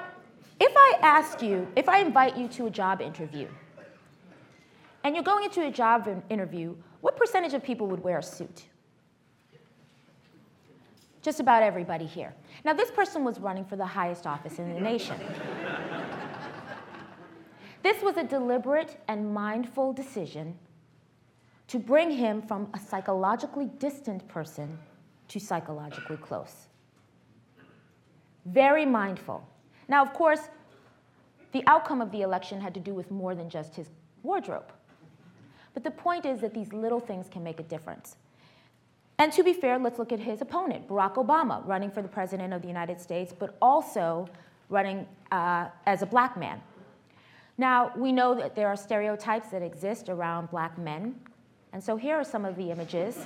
if 0.60 0.72
I 0.76 0.98
ask 1.02 1.42
you, 1.42 1.66
if 1.74 1.88
I 1.88 1.98
invite 1.98 2.36
you 2.36 2.48
to 2.48 2.66
a 2.66 2.70
job 2.70 3.00
interview, 3.00 3.48
and 5.02 5.14
you're 5.14 5.24
going 5.24 5.44
into 5.44 5.66
a 5.66 5.70
job 5.70 6.08
interview, 6.30 6.76
what 7.00 7.16
percentage 7.16 7.54
of 7.54 7.62
people 7.62 7.86
would 7.88 8.02
wear 8.02 8.18
a 8.18 8.22
suit? 8.22 8.64
Just 11.24 11.40
about 11.40 11.62
everybody 11.62 12.04
here. 12.04 12.34
Now, 12.66 12.74
this 12.74 12.90
person 12.90 13.24
was 13.24 13.40
running 13.40 13.64
for 13.64 13.76
the 13.76 13.86
highest 13.86 14.26
office 14.26 14.58
in 14.58 14.74
the 14.74 14.80
nation. 14.80 15.18
this 17.82 18.02
was 18.02 18.18
a 18.18 18.24
deliberate 18.24 19.00
and 19.08 19.32
mindful 19.32 19.94
decision 19.94 20.54
to 21.68 21.78
bring 21.78 22.10
him 22.10 22.42
from 22.42 22.68
a 22.74 22.78
psychologically 22.78 23.70
distant 23.78 24.28
person 24.28 24.78
to 25.28 25.40
psychologically 25.40 26.18
close. 26.18 26.66
Very 28.44 28.84
mindful. 28.84 29.48
Now, 29.88 30.02
of 30.02 30.12
course, 30.12 30.50
the 31.52 31.64
outcome 31.66 32.02
of 32.02 32.12
the 32.12 32.20
election 32.20 32.60
had 32.60 32.74
to 32.74 32.80
do 32.80 32.92
with 32.92 33.10
more 33.10 33.34
than 33.34 33.48
just 33.48 33.74
his 33.74 33.88
wardrobe. 34.22 34.70
But 35.72 35.84
the 35.84 35.90
point 35.90 36.26
is 36.26 36.42
that 36.42 36.52
these 36.52 36.74
little 36.74 37.00
things 37.00 37.28
can 37.30 37.42
make 37.42 37.60
a 37.60 37.62
difference. 37.62 38.16
And 39.18 39.32
to 39.32 39.44
be 39.44 39.52
fair, 39.52 39.78
let's 39.78 39.98
look 39.98 40.12
at 40.12 40.20
his 40.20 40.40
opponent, 40.40 40.88
Barack 40.88 41.14
Obama, 41.14 41.64
running 41.66 41.90
for 41.90 42.02
the 42.02 42.08
president 42.08 42.52
of 42.52 42.62
the 42.62 42.68
United 42.68 43.00
States, 43.00 43.32
but 43.36 43.56
also 43.62 44.28
running 44.68 45.06
uh, 45.30 45.68
as 45.86 46.02
a 46.02 46.06
black 46.06 46.36
man. 46.36 46.60
Now, 47.56 47.92
we 47.96 48.10
know 48.10 48.34
that 48.34 48.56
there 48.56 48.66
are 48.66 48.76
stereotypes 48.76 49.48
that 49.50 49.62
exist 49.62 50.08
around 50.08 50.50
black 50.50 50.76
men. 50.76 51.14
And 51.72 51.82
so 51.82 51.96
here 51.96 52.16
are 52.16 52.24
some 52.24 52.44
of 52.44 52.56
the 52.56 52.70
images 52.70 53.16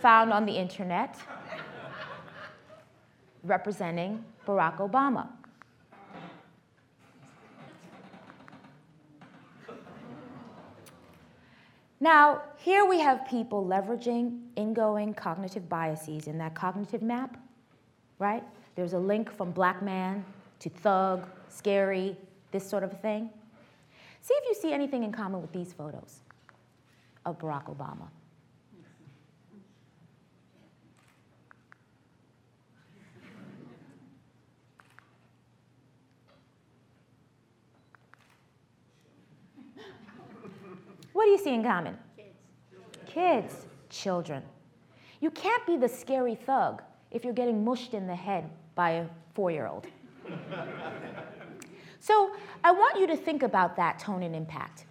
found 0.00 0.32
on 0.32 0.46
the 0.46 0.52
internet 0.52 1.16
representing 3.42 4.24
Barack 4.46 4.78
Obama. 4.78 5.28
Now, 12.02 12.42
here 12.56 12.86
we 12.86 12.98
have 13.00 13.26
people 13.28 13.64
leveraging 13.64 14.40
ingoing 14.56 15.12
cognitive 15.12 15.68
biases 15.68 16.28
in 16.28 16.38
that 16.38 16.54
cognitive 16.54 17.02
map, 17.02 17.36
right? 18.18 18.42
There's 18.74 18.94
a 18.94 18.98
link 18.98 19.30
from 19.30 19.50
black 19.50 19.82
man 19.82 20.24
to 20.60 20.70
thug, 20.70 21.26
scary, 21.50 22.16
this 22.52 22.68
sort 22.68 22.84
of 22.84 22.98
thing. 23.02 23.28
See 24.22 24.32
if 24.34 24.44
you 24.48 24.54
see 24.54 24.72
anything 24.72 25.04
in 25.04 25.12
common 25.12 25.42
with 25.42 25.52
these 25.52 25.74
photos 25.74 26.20
of 27.26 27.38
Barack 27.38 27.64
Obama. 27.66 28.08
What 41.20 41.26
do 41.26 41.32
you 41.32 41.38
see 41.38 41.52
in 41.52 41.62
common? 41.62 41.98
Kids. 42.16 42.38
Kids, 43.04 43.66
children. 43.90 44.42
You 45.20 45.30
can't 45.30 45.66
be 45.66 45.76
the 45.76 45.86
scary 45.86 46.34
thug 46.34 46.80
if 47.10 47.24
you're 47.24 47.34
getting 47.34 47.62
mushed 47.62 47.92
in 47.92 48.06
the 48.06 48.14
head 48.14 48.48
by 48.74 48.92
a 48.92 49.06
four 49.34 49.50
year 49.50 49.66
old. 49.66 49.86
so 52.00 52.30
I 52.64 52.72
want 52.72 52.98
you 52.98 53.06
to 53.06 53.18
think 53.18 53.42
about 53.42 53.76
that 53.76 53.98
tone 53.98 54.22
and 54.22 54.34
impact. 54.34 54.86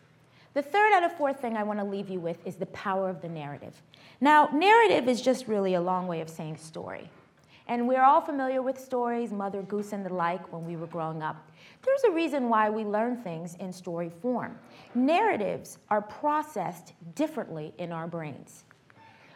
The 0.54 0.62
third 0.62 0.94
out 0.94 1.04
of 1.04 1.18
fourth 1.18 1.42
thing 1.42 1.58
I 1.58 1.64
want 1.64 1.80
to 1.80 1.84
leave 1.84 2.12
you 2.12 2.20
with 2.20 2.38
is 2.46 2.58
the 2.58 2.68
power 2.68 3.10
of 3.10 3.24
the 3.24 3.30
narrative. 3.30 3.82
Now, 4.22 4.50
narrative 4.54 5.10
is 5.10 5.24
just 5.24 5.48
really 5.48 5.74
a 5.74 5.82
long 5.82 6.06
way 6.06 6.22
of 6.22 6.30
saying 6.30 6.58
story. 6.58 7.10
And 7.70 7.88
we're 7.88 8.02
all 8.02 8.20
familiar 8.20 8.64
with 8.64 8.80
stories, 8.80 9.32
Mother 9.32 9.62
Goose 9.62 9.94
and 9.94 10.04
the 10.04 10.12
like, 10.12 10.52
when 10.52 10.66
we 10.66 10.76
were 10.76 10.88
growing 10.88 11.22
up. 11.22 11.52
There's 11.84 12.04
a 12.04 12.10
reason 12.10 12.50
why 12.50 12.68
we 12.68 12.84
learn 12.84 13.18
things 13.18 13.54
in 13.60 13.72
story 13.72 14.10
form. 14.10 14.58
Narratives 14.96 15.78
are 15.90 16.02
processed 16.02 16.94
differently 17.14 17.72
in 17.78 17.92
our 17.92 18.08
brains. 18.08 18.64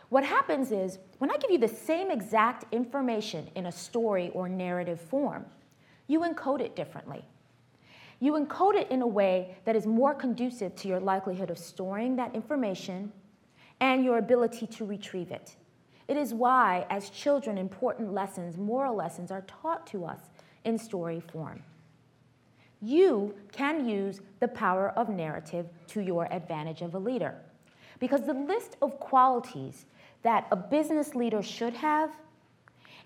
What 0.10 0.24
happens 0.26 0.72
is, 0.72 0.98
when 1.20 1.30
I 1.30 1.38
give 1.38 1.52
you 1.52 1.60
the 1.60 1.68
same 1.68 2.10
exact 2.10 2.66
information 2.74 3.50
in 3.54 3.68
a 3.68 3.72
story 3.72 4.32
or 4.34 4.50
narrative 4.50 5.00
form, 5.00 5.46
you 6.08 6.22
encode 6.22 6.62
it 6.62 6.76
differently. 6.76 7.24
You 8.20 8.34
encode 8.34 8.76
it 8.76 8.90
in 8.90 9.04
a 9.04 9.08
way 9.08 9.58
that 9.66 9.76
is 9.76 9.86
more 9.86 10.16
conducive 10.16 10.76
to 10.78 10.88
your 10.88 11.00
likelihood 11.00 11.52
of 11.52 11.60
storing 11.60 12.16
that 12.16 12.34
information 12.34 13.12
and 13.80 14.04
your 14.04 14.18
ability 14.18 14.66
to 14.66 14.86
retrieve 14.86 15.30
it. 15.30 15.56
It 16.08 16.18
is 16.18 16.34
why, 16.34 16.86
as 16.90 17.10
children, 17.10 17.58
important 17.58 18.14
lessons, 18.14 18.58
moral 18.58 18.96
lessons, 18.96 19.32
are 19.32 19.42
taught 19.42 19.88
to 19.88 20.06
us 20.06 20.20
in 20.66 20.78
story 20.78 21.20
form 21.20 21.64
you 22.84 23.34
can 23.54 23.88
use 23.88 24.20
the 24.42 24.48
power 24.48 24.90
of 24.98 25.08
narrative 25.08 25.68
to 25.88 26.02
your 26.02 26.32
advantage 26.32 26.82
of 26.82 26.94
a 26.94 27.00
leader. 27.00 27.34
Because 28.00 28.26
the 28.26 28.34
list 28.34 28.76
of 28.82 29.00
qualities 29.00 29.86
that 30.22 30.48
a 30.52 30.58
business 30.58 31.16
leader 31.16 31.42
should 31.42 31.74
have 31.74 32.12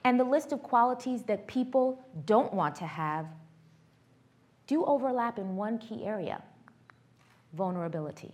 and 0.03 0.19
the 0.19 0.23
list 0.23 0.51
of 0.51 0.63
qualities 0.63 1.23
that 1.23 1.45
people 1.47 2.03
don't 2.25 2.51
want 2.53 2.75
to 2.75 2.85
have 2.85 3.27
do 4.65 4.83
overlap 4.85 5.37
in 5.37 5.55
one 5.55 5.77
key 5.77 6.03
area 6.03 6.41
vulnerability. 7.53 8.33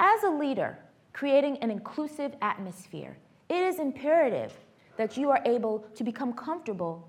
As 0.00 0.22
a 0.24 0.30
leader, 0.30 0.78
creating 1.12 1.58
an 1.58 1.70
inclusive 1.70 2.34
atmosphere, 2.42 3.16
it 3.48 3.62
is 3.62 3.78
imperative 3.78 4.52
that 4.96 5.16
you 5.16 5.30
are 5.30 5.42
able 5.44 5.80
to 5.94 6.04
become 6.04 6.32
comfortable 6.32 7.08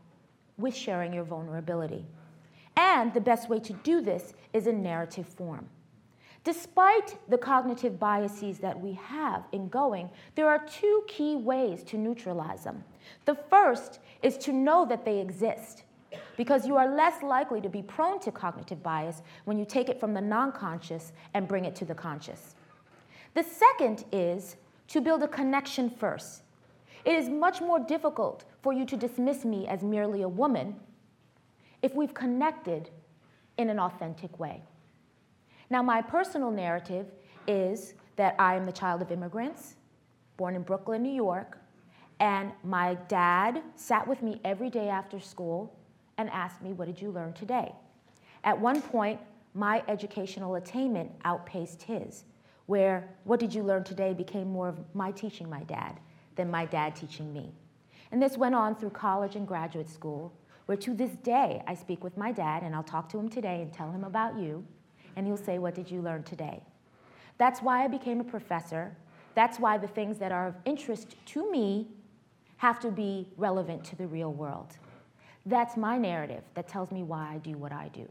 with 0.57 0.75
sharing 0.75 1.13
your 1.13 1.23
vulnerability. 1.23 2.05
And 2.75 3.13
the 3.13 3.21
best 3.21 3.49
way 3.49 3.59
to 3.59 3.73
do 3.73 4.01
this 4.01 4.33
is 4.53 4.67
in 4.67 4.81
narrative 4.81 5.27
form. 5.27 5.67
Despite 6.43 7.17
the 7.29 7.37
cognitive 7.37 7.97
biases 7.99 8.59
that 8.59 8.77
we 8.77 8.93
have 8.93 9.45
in 9.53 9.69
going, 9.69 10.09
there 10.35 10.49
are 10.49 10.59
two 10.65 11.03
key 11.07 11.37
ways 11.37 11.83
to 11.83 11.97
neutralize 11.97 12.65
them. 12.65 12.83
The 13.25 13.35
first 13.49 13.99
is 14.21 14.37
to 14.39 14.51
know 14.51 14.85
that 14.87 15.05
they 15.05 15.19
exist, 15.21 15.83
because 16.35 16.67
you 16.67 16.75
are 16.75 16.93
less 16.93 17.23
likely 17.23 17.61
to 17.61 17.69
be 17.69 17.81
prone 17.81 18.19
to 18.19 18.31
cognitive 18.31 18.83
bias 18.83 19.21
when 19.45 19.57
you 19.57 19.65
take 19.65 19.87
it 19.87 19.99
from 19.99 20.13
the 20.13 20.21
non 20.21 20.51
conscious 20.51 21.13
and 21.33 21.47
bring 21.47 21.63
it 21.63 21.75
to 21.77 21.85
the 21.85 21.95
conscious. 21.95 22.52
The 23.33 23.43
second 23.43 24.05
is 24.11 24.57
to 24.89 25.01
build 25.01 25.23
a 25.23 25.27
connection 25.27 25.89
first. 25.89 26.43
It 27.05 27.15
is 27.15 27.29
much 27.29 27.61
more 27.61 27.79
difficult 27.79 28.45
for 28.61 28.73
you 28.73 28.85
to 28.85 28.95
dismiss 28.95 29.43
me 29.43 29.67
as 29.67 29.83
merely 29.83 30.21
a 30.21 30.27
woman 30.27 30.75
if 31.81 31.95
we've 31.95 32.13
connected 32.13 32.89
in 33.57 33.69
an 33.69 33.79
authentic 33.79 34.39
way. 34.39 34.63
Now, 35.69 35.81
my 35.81 36.01
personal 36.01 36.51
narrative 36.51 37.07
is 37.47 37.95
that 38.15 38.35
I 38.39 38.55
am 38.55 38.65
the 38.65 38.71
child 38.71 39.01
of 39.01 39.11
immigrants, 39.11 39.75
born 40.37 40.55
in 40.55 40.61
Brooklyn, 40.61 41.03
New 41.03 41.13
York, 41.13 41.57
and 42.19 42.51
my 42.63 42.93
dad 43.07 43.61
sat 43.75 44.07
with 44.07 44.21
me 44.21 44.39
every 44.45 44.69
day 44.69 44.87
after 44.87 45.19
school 45.19 45.75
and 46.17 46.29
asked 46.29 46.61
me, 46.61 46.73
What 46.73 46.85
did 46.85 47.01
you 47.01 47.09
learn 47.11 47.33
today? 47.33 47.73
At 48.43 48.59
one 48.59 48.81
point, 48.81 49.19
my 49.53 49.83
educational 49.87 50.55
attainment 50.55 51.11
outpaced 51.25 51.83
his, 51.83 52.23
where 52.65 53.09
what 53.23 53.39
did 53.39 53.53
you 53.53 53.63
learn 53.63 53.83
today 53.83 54.13
became 54.13 54.47
more 54.47 54.69
of 54.69 54.79
my 54.93 55.11
teaching 55.11 55.49
my 55.49 55.63
dad 55.63 55.99
than 56.35 56.49
my 56.49 56.65
dad 56.65 56.95
teaching 56.95 57.33
me. 57.33 57.51
And 58.11 58.21
this 58.21 58.37
went 58.37 58.55
on 58.55 58.75
through 58.75 58.91
college 58.91 59.35
and 59.35 59.47
graduate 59.47 59.89
school, 59.89 60.33
where 60.65 60.77
to 60.77 60.93
this 60.93 61.11
day 61.23 61.61
I 61.67 61.75
speak 61.75 62.03
with 62.03 62.17
my 62.17 62.31
dad 62.31 62.63
and 62.63 62.75
I'll 62.75 62.83
talk 62.83 63.09
to 63.09 63.19
him 63.19 63.29
today 63.29 63.61
and 63.61 63.73
tell 63.73 63.91
him 63.91 64.03
about 64.03 64.37
you, 64.37 64.65
and 65.15 65.25
he'll 65.27 65.37
say, 65.37 65.59
What 65.59 65.75
did 65.75 65.89
you 65.89 66.01
learn 66.01 66.23
today? 66.23 66.61
That's 67.37 67.61
why 67.61 67.83
I 67.83 67.87
became 67.87 68.19
a 68.19 68.23
professor. 68.23 68.95
That's 69.35 69.59
why 69.59 69.77
the 69.77 69.87
things 69.87 70.19
that 70.19 70.31
are 70.31 70.47
of 70.47 70.55
interest 70.65 71.15
to 71.25 71.51
me 71.51 71.87
have 72.57 72.79
to 72.81 72.91
be 72.91 73.27
relevant 73.35 73.83
to 73.85 73.95
the 73.95 74.07
real 74.07 74.31
world. 74.31 74.77
That's 75.45 75.75
my 75.75 75.97
narrative 75.97 76.43
that 76.53 76.67
tells 76.67 76.91
me 76.91 77.03
why 77.03 77.33
I 77.33 77.37
do 77.39 77.57
what 77.57 77.73
I 77.73 77.89
do. 77.89 78.07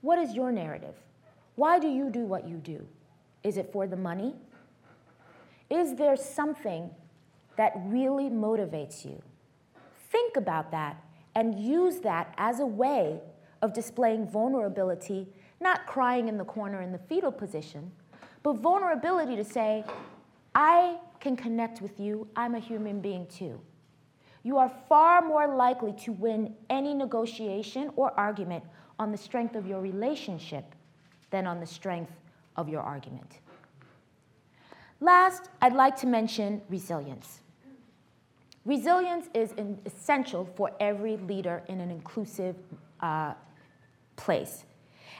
What 0.00 0.18
is 0.18 0.34
your 0.34 0.50
narrative? 0.50 0.96
Why 1.54 1.78
do 1.78 1.88
you 1.88 2.10
do 2.10 2.20
what 2.20 2.48
you 2.48 2.56
do? 2.56 2.86
Is 3.44 3.58
it 3.58 3.70
for 3.72 3.86
the 3.86 3.96
money? 3.96 4.34
Is 5.70 5.94
there 5.94 6.16
something 6.16 6.90
that 7.56 7.72
really 7.86 8.30
motivates 8.30 9.04
you? 9.04 9.22
Think 10.10 10.36
about 10.36 10.70
that 10.70 11.02
and 11.34 11.58
use 11.58 12.00
that 12.00 12.34
as 12.38 12.60
a 12.60 12.66
way 12.66 13.20
of 13.60 13.74
displaying 13.74 14.26
vulnerability, 14.26 15.28
not 15.60 15.86
crying 15.86 16.28
in 16.28 16.38
the 16.38 16.44
corner 16.44 16.80
in 16.80 16.90
the 16.90 16.98
fetal 16.98 17.32
position, 17.32 17.90
but 18.42 18.54
vulnerability 18.54 19.36
to 19.36 19.44
say, 19.44 19.84
I 20.54 20.98
can 21.20 21.36
connect 21.36 21.80
with 21.82 21.98
you, 21.98 22.28
I'm 22.36 22.54
a 22.54 22.58
human 22.58 23.00
being 23.00 23.26
too. 23.26 23.60
You 24.42 24.58
are 24.58 24.70
far 24.88 25.22
more 25.22 25.56
likely 25.56 25.94
to 26.04 26.12
win 26.12 26.54
any 26.70 26.94
negotiation 26.94 27.90
or 27.96 28.12
argument 28.18 28.62
on 28.98 29.10
the 29.10 29.16
strength 29.16 29.56
of 29.56 29.66
your 29.66 29.80
relationship 29.80 30.74
than 31.30 31.46
on 31.46 31.60
the 31.60 31.66
strength 31.66 32.12
of 32.56 32.68
your 32.68 32.80
argument. 32.80 33.38
Last, 35.00 35.50
I'd 35.60 35.74
like 35.74 35.96
to 35.96 36.06
mention 36.06 36.62
resilience. 36.68 37.40
Resilience 38.64 39.28
is 39.34 39.52
essential 39.84 40.48
for 40.54 40.72
every 40.80 41.18
leader 41.18 41.62
in 41.68 41.80
an 41.80 41.90
inclusive 41.90 42.56
uh, 43.00 43.34
place. 44.16 44.64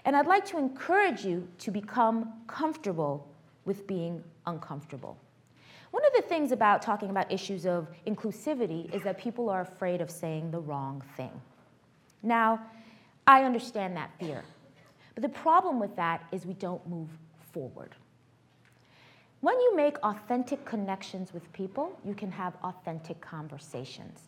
And 0.06 0.16
I'd 0.16 0.26
like 0.26 0.46
to 0.46 0.58
encourage 0.58 1.24
you 1.24 1.46
to 1.58 1.70
become 1.70 2.32
comfortable 2.46 3.28
with 3.64 3.86
being 3.86 4.22
uncomfortable. 4.46 5.18
One 5.90 6.04
of 6.04 6.12
the 6.14 6.22
things 6.22 6.52
about 6.52 6.82
talking 6.82 7.10
about 7.10 7.30
issues 7.30 7.66
of 7.66 7.88
inclusivity 8.06 8.92
is 8.94 9.02
that 9.02 9.18
people 9.18 9.48
are 9.48 9.60
afraid 9.60 10.00
of 10.00 10.10
saying 10.10 10.50
the 10.50 10.60
wrong 10.60 11.02
thing. 11.16 11.30
Now, 12.22 12.60
I 13.26 13.44
understand 13.44 13.96
that 13.96 14.10
fear. 14.18 14.42
But 15.14 15.22
the 15.22 15.28
problem 15.28 15.78
with 15.78 15.94
that 15.96 16.24
is 16.32 16.44
we 16.44 16.54
don't 16.54 16.86
move 16.88 17.08
forward. 17.54 17.94
When 19.40 19.58
you 19.60 19.76
make 19.76 19.96
authentic 20.02 20.64
connections 20.64 21.32
with 21.32 21.50
people, 21.52 21.98
you 22.04 22.14
can 22.14 22.30
have 22.32 22.54
authentic 22.64 23.20
conversations. 23.20 24.20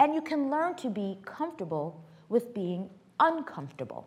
And 0.00 0.14
you 0.14 0.22
can 0.22 0.50
learn 0.50 0.74
to 0.76 0.88
be 0.88 1.18
comfortable 1.24 2.02
with 2.28 2.54
being 2.54 2.88
uncomfortable. 3.20 4.06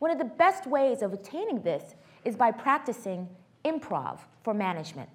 One 0.00 0.10
of 0.10 0.18
the 0.18 0.24
best 0.24 0.66
ways 0.66 1.02
of 1.02 1.12
attaining 1.12 1.62
this 1.62 1.94
is 2.24 2.36
by 2.36 2.50
practicing 2.50 3.28
improv 3.64 4.18
for 4.42 4.54
management. 4.54 5.08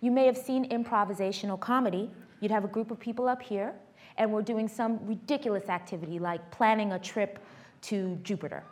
You 0.00 0.10
may 0.10 0.26
have 0.26 0.36
seen 0.36 0.68
improvisational 0.70 1.58
comedy. 1.58 2.10
You'd 2.40 2.52
have 2.52 2.64
a 2.64 2.68
group 2.68 2.90
of 2.90 3.00
people 3.00 3.28
up 3.28 3.42
here, 3.42 3.74
and 4.18 4.30
we're 4.30 4.42
doing 4.42 4.68
some 4.68 5.04
ridiculous 5.06 5.68
activity 5.68 6.18
like 6.18 6.50
planning 6.50 6.92
a 6.92 6.98
trip 6.98 7.38
to 7.82 8.16
Jupiter. 8.22 8.62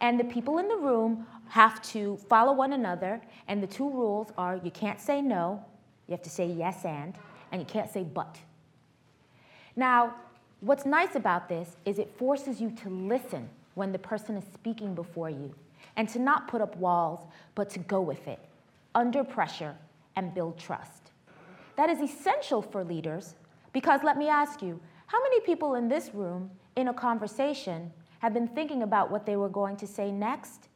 And 0.00 0.18
the 0.18 0.24
people 0.24 0.58
in 0.58 0.68
the 0.68 0.76
room 0.76 1.26
have 1.48 1.80
to 1.82 2.16
follow 2.28 2.52
one 2.52 2.72
another, 2.72 3.20
and 3.48 3.62
the 3.62 3.66
two 3.66 3.88
rules 3.88 4.28
are 4.36 4.56
you 4.62 4.70
can't 4.70 5.00
say 5.00 5.20
no, 5.20 5.64
you 6.06 6.12
have 6.12 6.22
to 6.22 6.30
say 6.30 6.46
yes 6.46 6.84
and, 6.84 7.14
and 7.52 7.60
you 7.60 7.66
can't 7.66 7.90
say 7.90 8.02
but. 8.02 8.38
Now, 9.76 10.14
what's 10.60 10.86
nice 10.86 11.14
about 11.14 11.48
this 11.48 11.76
is 11.84 11.98
it 11.98 12.16
forces 12.16 12.60
you 12.60 12.70
to 12.82 12.90
listen 12.90 13.48
when 13.74 13.92
the 13.92 13.98
person 13.98 14.36
is 14.36 14.44
speaking 14.52 14.94
before 14.94 15.30
you 15.30 15.54
and 15.96 16.08
to 16.08 16.18
not 16.18 16.48
put 16.48 16.60
up 16.60 16.76
walls, 16.76 17.20
but 17.54 17.70
to 17.70 17.78
go 17.80 18.00
with 18.00 18.26
it 18.26 18.40
under 18.94 19.24
pressure 19.24 19.74
and 20.16 20.34
build 20.34 20.58
trust. 20.58 21.10
That 21.76 21.90
is 21.90 22.00
essential 22.00 22.62
for 22.62 22.84
leaders 22.84 23.34
because 23.72 24.00
let 24.04 24.16
me 24.16 24.28
ask 24.28 24.62
you 24.62 24.80
how 25.06 25.20
many 25.22 25.40
people 25.40 25.74
in 25.74 25.88
this 25.88 26.14
room 26.14 26.50
in 26.76 26.88
a 26.88 26.94
conversation 26.94 27.92
have 28.24 28.32
been 28.32 28.48
thinking 28.48 28.82
about 28.82 29.10
what 29.10 29.26
they 29.26 29.36
were 29.36 29.50
going 29.50 29.76
to 29.76 29.86
say 29.86 30.10
next 30.10 30.70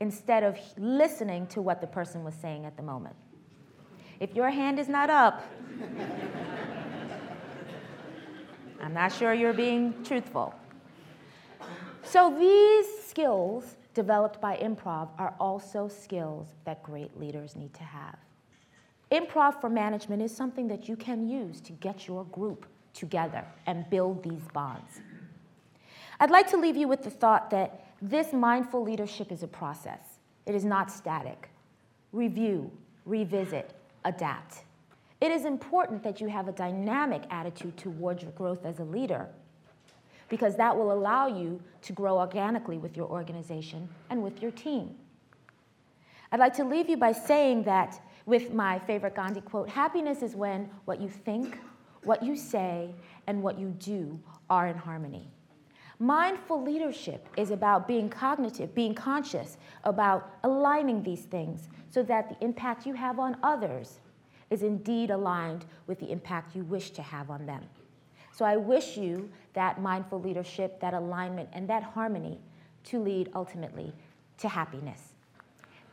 instead 0.00 0.42
of 0.42 0.58
listening 0.76 1.46
to 1.46 1.62
what 1.62 1.80
the 1.80 1.86
person 1.86 2.22
was 2.22 2.34
saying 2.34 2.66
at 2.66 2.76
the 2.76 2.82
moment? 2.82 3.16
If 4.20 4.34
your 4.34 4.50
hand 4.50 4.78
is 4.78 4.86
not 4.86 5.08
up, 5.08 5.42
I'm 8.82 8.92
not 8.92 9.14
sure 9.14 9.32
you're 9.32 9.54
being 9.54 9.94
truthful. 10.04 10.54
So, 12.02 12.36
these 12.38 12.86
skills 13.08 13.76
developed 13.94 14.42
by 14.42 14.58
improv 14.58 15.08
are 15.18 15.34
also 15.40 15.88
skills 15.88 16.48
that 16.66 16.82
great 16.82 17.18
leaders 17.18 17.56
need 17.56 17.72
to 17.72 17.82
have. 17.82 18.18
Improv 19.10 19.58
for 19.58 19.70
management 19.70 20.20
is 20.20 20.36
something 20.36 20.68
that 20.68 20.86
you 20.86 20.96
can 20.96 21.26
use 21.26 21.62
to 21.62 21.72
get 21.72 22.06
your 22.06 22.24
group 22.24 22.66
together 22.92 23.42
and 23.64 23.88
build 23.88 24.22
these 24.22 24.46
bonds. 24.52 25.00
I'd 26.20 26.30
like 26.30 26.48
to 26.50 26.56
leave 26.56 26.76
you 26.76 26.88
with 26.88 27.02
the 27.02 27.10
thought 27.10 27.50
that 27.50 27.86
this 28.00 28.32
mindful 28.32 28.82
leadership 28.82 29.32
is 29.32 29.42
a 29.42 29.48
process, 29.48 30.18
it 30.46 30.54
is 30.54 30.64
not 30.64 30.90
static. 30.90 31.48
Review, 32.12 32.70
revisit, 33.06 33.72
adapt. 34.04 34.62
It 35.20 35.32
is 35.32 35.44
important 35.44 36.02
that 36.04 36.20
you 36.20 36.28
have 36.28 36.48
a 36.48 36.52
dynamic 36.52 37.22
attitude 37.30 37.76
towards 37.76 38.22
your 38.22 38.32
growth 38.32 38.64
as 38.64 38.78
a 38.78 38.84
leader 38.84 39.28
because 40.28 40.56
that 40.56 40.76
will 40.76 40.92
allow 40.92 41.26
you 41.26 41.60
to 41.82 41.92
grow 41.92 42.18
organically 42.18 42.78
with 42.78 42.96
your 42.96 43.06
organization 43.06 43.88
and 44.10 44.22
with 44.22 44.42
your 44.42 44.50
team. 44.50 44.94
I'd 46.32 46.40
like 46.40 46.54
to 46.54 46.64
leave 46.64 46.88
you 46.88 46.96
by 46.96 47.12
saying 47.12 47.64
that 47.64 48.00
with 48.26 48.52
my 48.52 48.78
favorite 48.80 49.14
Gandhi 49.14 49.40
quote 49.40 49.68
happiness 49.68 50.22
is 50.22 50.34
when 50.34 50.68
what 50.84 51.00
you 51.00 51.08
think, 51.08 51.58
what 52.02 52.22
you 52.22 52.36
say, 52.36 52.94
and 53.26 53.42
what 53.42 53.58
you 53.58 53.68
do 53.78 54.18
are 54.50 54.66
in 54.66 54.76
harmony. 54.76 55.28
Mindful 56.04 56.62
leadership 56.62 57.26
is 57.38 57.50
about 57.50 57.88
being 57.88 58.10
cognitive, 58.10 58.74
being 58.74 58.94
conscious 58.94 59.56
about 59.84 60.36
aligning 60.42 61.02
these 61.02 61.22
things 61.22 61.70
so 61.88 62.02
that 62.02 62.28
the 62.28 62.44
impact 62.44 62.84
you 62.84 62.92
have 62.92 63.18
on 63.18 63.38
others 63.42 64.00
is 64.50 64.62
indeed 64.62 65.08
aligned 65.08 65.64
with 65.86 65.98
the 65.98 66.12
impact 66.12 66.54
you 66.54 66.62
wish 66.64 66.90
to 66.90 67.00
have 67.00 67.30
on 67.30 67.46
them. 67.46 67.62
So 68.32 68.44
I 68.44 68.58
wish 68.58 68.98
you 68.98 69.30
that 69.54 69.80
mindful 69.80 70.20
leadership, 70.20 70.78
that 70.82 70.92
alignment, 70.92 71.48
and 71.54 71.66
that 71.70 71.82
harmony 71.82 72.38
to 72.84 72.98
lead 72.98 73.30
ultimately 73.34 73.90
to 74.36 74.48
happiness. 74.50 75.14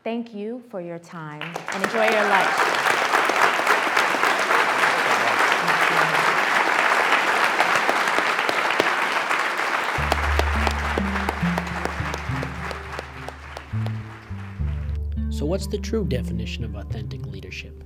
Thank 0.03 0.33
you 0.33 0.61
for 0.69 0.81
your 0.81 0.99
time 0.99 1.41
and 1.41 1.83
enjoy 1.85 2.09
your 2.09 2.27
lunch. 2.27 2.90
So, 15.41 15.47
what's 15.47 15.65
the 15.65 15.79
true 15.79 16.05
definition 16.05 16.63
of 16.63 16.75
authentic 16.75 17.25
leadership? 17.25 17.83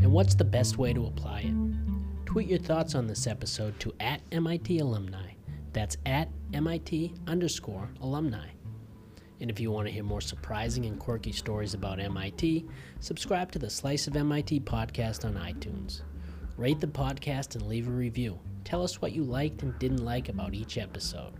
And 0.00 0.10
what's 0.10 0.34
the 0.34 0.42
best 0.44 0.76
way 0.76 0.92
to 0.92 1.06
apply 1.06 1.42
it? 1.42 2.26
Tweet 2.26 2.48
your 2.48 2.58
thoughts 2.58 2.96
on 2.96 3.06
this 3.06 3.28
episode 3.28 3.78
to 3.78 3.94
at 4.00 4.22
MIT 4.32 4.80
alumni. 4.80 5.30
That's 5.72 5.96
at 6.04 6.28
MIT 6.52 7.14
underscore 7.28 7.88
alumni. 8.00 8.48
And 9.40 9.48
if 9.48 9.60
you 9.60 9.70
want 9.70 9.86
to 9.86 9.92
hear 9.92 10.02
more 10.02 10.20
surprising 10.20 10.86
and 10.86 10.98
quirky 10.98 11.30
stories 11.30 11.74
about 11.74 12.00
MIT, 12.00 12.66
subscribe 12.98 13.52
to 13.52 13.60
the 13.60 13.70
Slice 13.70 14.08
of 14.08 14.16
MIT 14.16 14.62
podcast 14.62 15.24
on 15.24 15.34
iTunes. 15.34 16.00
Rate 16.56 16.80
the 16.80 16.88
podcast 16.88 17.54
and 17.54 17.68
leave 17.68 17.86
a 17.86 17.92
review. 17.92 18.36
Tell 18.64 18.82
us 18.82 19.00
what 19.00 19.12
you 19.12 19.22
liked 19.22 19.62
and 19.62 19.78
didn't 19.78 20.04
like 20.04 20.28
about 20.28 20.54
each 20.54 20.76
episode. 20.76 21.34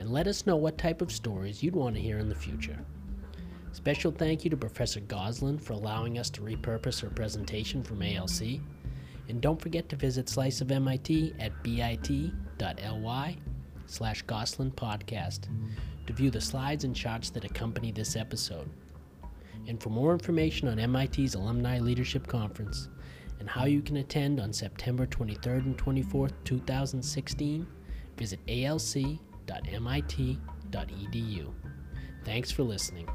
And 0.00 0.10
let 0.10 0.26
us 0.26 0.46
know 0.46 0.56
what 0.56 0.78
type 0.78 1.00
of 1.00 1.12
stories 1.12 1.62
you'd 1.62 1.76
want 1.76 1.94
to 1.94 2.02
hear 2.02 2.18
in 2.18 2.28
the 2.28 2.34
future. 2.34 2.84
Special 3.76 4.10
thank 4.10 4.42
you 4.42 4.48
to 4.48 4.56
Professor 4.56 5.00
Gosline 5.02 5.60
for 5.60 5.74
allowing 5.74 6.18
us 6.18 6.30
to 6.30 6.40
repurpose 6.40 6.98
her 7.02 7.10
presentation 7.10 7.82
from 7.82 8.00
ALC. 8.00 8.58
And 9.28 9.42
don't 9.42 9.60
forget 9.60 9.90
to 9.90 9.96
visit 9.96 10.30
Slice 10.30 10.62
of 10.62 10.72
MIT 10.72 11.34
at 11.38 11.62
bit.ly 11.62 13.36
slash 13.84 14.24
Gosline 14.24 14.72
Podcast 14.72 15.40
to 16.06 16.12
view 16.14 16.30
the 16.30 16.40
slides 16.40 16.84
and 16.84 16.96
charts 16.96 17.28
that 17.28 17.44
accompany 17.44 17.92
this 17.92 18.16
episode. 18.16 18.70
And 19.68 19.78
for 19.78 19.90
more 19.90 20.14
information 20.14 20.68
on 20.68 20.78
MIT's 20.90 21.34
Alumni 21.34 21.78
Leadership 21.78 22.26
Conference 22.26 22.88
and 23.40 23.50
how 23.50 23.66
you 23.66 23.82
can 23.82 23.98
attend 23.98 24.40
on 24.40 24.54
September 24.54 25.06
23rd 25.06 25.66
and 25.66 25.76
24th, 25.76 26.32
2016, 26.44 27.66
visit 28.16 28.40
alc.mit.edu. 28.48 29.20
Thanks 32.24 32.50
for 32.50 32.62
listening. 32.62 33.06